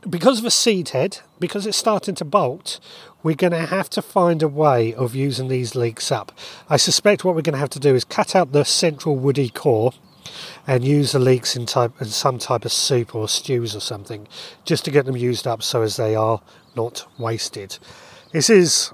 Because 0.09 0.39
of 0.39 0.45
a 0.45 0.51
seed 0.51 0.91
head, 0.91 1.19
because 1.39 1.67
it's 1.67 1.77
starting 1.77 2.15
to 2.17 2.25
bolt, 2.25 2.79
we're 3.23 3.35
going 3.35 3.53
to 3.53 3.67
have 3.67 3.89
to 3.91 4.03
find 4.03 4.43
a 4.43 4.49
way 4.49 4.95
of 4.95 5.15
using 5.15 5.49
these 5.49 5.75
leeks 5.75 6.13
up. 6.13 6.33
I 6.69 6.77
suspect 6.77 7.25
what 7.25 7.35
we're 7.35 7.43
going 7.43 7.55
to 7.55 7.59
have 7.59 7.71
to 7.71 7.81
do 7.81 7.95
is 7.95 8.05
cut 8.05 8.37
out 8.37 8.53
the 8.53 8.65
central 8.65 9.17
woody 9.17 9.49
core 9.49 9.93
and 10.71 10.85
use 10.85 11.11
the 11.11 11.19
leeks 11.19 11.57
in, 11.57 11.67
type, 11.67 12.01
in 12.01 12.07
some 12.07 12.39
type 12.39 12.65
of 12.65 12.73
soup 12.73 13.13
or 13.13 13.29
stews 13.29 13.75
or 13.75 13.81
something 13.81 14.29
just 14.65 14.85
to 14.85 14.93
get 14.93 15.05
them 15.05 15.17
used 15.17 15.45
up 15.45 15.65
so 15.65 15.83
as 15.83 15.97
they 15.97 16.15
are 16.15 16.41
not 16.77 17.05
wasted. 17.19 17.77
This 18.31 18.49
is 18.49 18.93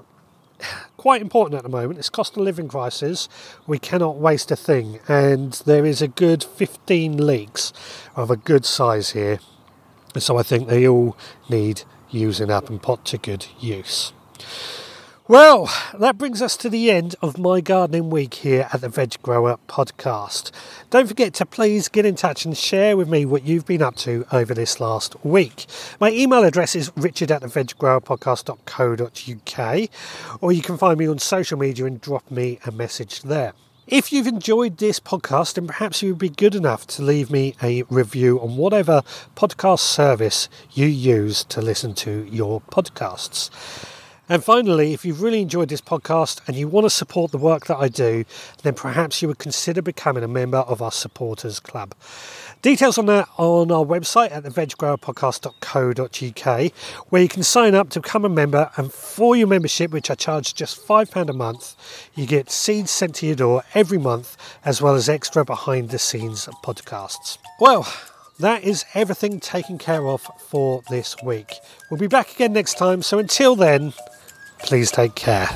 quite 0.97 1.21
important 1.21 1.55
at 1.55 1.61
the 1.61 1.69
moment. 1.69 1.99
It's 1.99 2.09
cost 2.09 2.35
of 2.35 2.41
living 2.41 2.67
crisis. 2.67 3.29
We 3.67 3.77
cannot 3.77 4.17
waste 4.17 4.49
a 4.49 4.55
thing, 4.55 4.99
and 5.07 5.53
there 5.67 5.85
is 5.85 6.01
a 6.01 6.07
good 6.07 6.43
15 6.43 7.23
leeks 7.23 7.71
of 8.15 8.31
a 8.31 8.37
good 8.37 8.65
size 8.65 9.11
here. 9.11 9.39
So 10.17 10.35
I 10.35 10.41
think 10.41 10.67
they 10.67 10.87
all 10.87 11.15
need 11.47 11.83
using 12.09 12.49
up 12.49 12.71
and 12.71 12.81
put 12.81 13.05
to 13.05 13.19
good 13.19 13.45
use. 13.59 14.13
Well, 15.29 15.69
that 15.99 16.17
brings 16.17 16.41
us 16.41 16.55
to 16.55 16.69
the 16.69 16.89
end 16.89 17.17
of 17.21 17.37
my 17.37 17.59
gardening 17.59 18.09
week 18.09 18.35
here 18.35 18.69
at 18.71 18.79
the 18.79 18.87
Veg 18.87 19.21
Grower 19.21 19.59
podcast. 19.67 20.51
Don't 20.89 21.07
forget 21.07 21.33
to 21.33 21.45
please 21.45 21.89
get 21.89 22.05
in 22.05 22.15
touch 22.15 22.45
and 22.45 22.57
share 22.57 22.95
with 22.95 23.09
me 23.09 23.25
what 23.25 23.43
you've 23.43 23.65
been 23.65 23.81
up 23.81 23.97
to 23.97 24.25
over 24.31 24.53
this 24.53 24.79
last 24.79 25.17
week. 25.25 25.65
My 25.99 26.11
email 26.11 26.45
address 26.45 26.77
is 26.77 26.93
richard 26.95 27.29
at 27.29 27.41
the 27.41 27.47
veggrowerpodcast.co.uk, 27.47 29.89
or 30.39 30.53
you 30.53 30.61
can 30.61 30.77
find 30.77 30.97
me 30.97 31.07
on 31.07 31.19
social 31.19 31.59
media 31.59 31.83
and 31.83 31.99
drop 31.99 32.31
me 32.31 32.59
a 32.65 32.71
message 32.71 33.23
there. 33.23 33.51
If 33.85 34.13
you've 34.13 34.27
enjoyed 34.27 34.77
this 34.77 35.01
podcast, 35.01 35.55
then 35.55 35.67
perhaps 35.67 36.01
you 36.01 36.11
would 36.11 36.19
be 36.19 36.29
good 36.29 36.55
enough 36.55 36.87
to 36.87 37.01
leave 37.01 37.29
me 37.29 37.53
a 37.61 37.83
review 37.89 38.39
on 38.39 38.55
whatever 38.55 39.01
podcast 39.35 39.79
service 39.79 40.47
you 40.71 40.85
use 40.85 41.43
to 41.49 41.61
listen 41.61 41.93
to 41.95 42.25
your 42.31 42.61
podcasts. 42.61 43.49
And 44.29 44.43
finally, 44.43 44.93
if 44.93 45.05
you've 45.05 45.21
really 45.21 45.41
enjoyed 45.41 45.69
this 45.69 45.81
podcast 45.81 46.41
and 46.47 46.57
you 46.57 46.67
want 46.67 46.85
to 46.85 46.89
support 46.89 47.31
the 47.31 47.37
work 47.37 47.67
that 47.67 47.77
I 47.77 47.87
do, 47.87 48.25
then 48.63 48.73
perhaps 48.73 49.21
you 49.21 49.27
would 49.27 49.37
consider 49.39 49.81
becoming 49.81 50.23
a 50.23 50.27
member 50.27 50.57
of 50.57 50.81
our 50.81 50.91
supporters 50.91 51.59
club. 51.59 51.93
Details 52.61 52.97
on 52.97 53.05
that 53.05 53.29
on 53.37 53.71
our 53.71 53.85
website 53.85 54.31
at 54.31 54.43
theveggrowerpodcast.co.uk, 54.43 56.71
where 57.09 57.21
you 57.21 57.29
can 57.29 57.43
sign 57.43 57.75
up 57.75 57.89
to 57.91 58.01
become 58.01 58.25
a 58.25 58.29
member. 58.29 58.71
And 58.75 58.91
for 58.91 59.35
your 59.35 59.47
membership, 59.47 59.91
which 59.91 60.11
I 60.11 60.15
charge 60.15 60.55
just 60.55 60.85
£5 60.85 61.29
a 61.29 61.33
month, 61.33 61.75
you 62.15 62.25
get 62.25 62.49
seeds 62.49 62.91
sent 62.91 63.15
to 63.15 63.25
your 63.27 63.35
door 63.35 63.63
every 63.73 63.97
month, 63.97 64.35
as 64.65 64.81
well 64.81 64.95
as 64.95 65.07
extra 65.07 65.45
behind 65.45 65.91
the 65.91 65.99
scenes 65.99 66.47
podcasts. 66.63 67.37
Well, 67.59 67.87
that 68.39 68.63
is 68.63 68.85
everything 68.93 69.39
taken 69.39 69.77
care 69.77 70.07
of 70.07 70.21
for 70.39 70.81
this 70.89 71.15
week. 71.23 71.59
We'll 71.89 71.99
be 71.99 72.07
back 72.07 72.33
again 72.33 72.53
next 72.53 72.77
time, 72.77 73.01
so 73.01 73.17
until 73.19 73.55
then, 73.55 73.93
please 74.59 74.91
take 74.91 75.15
care. 75.15 75.47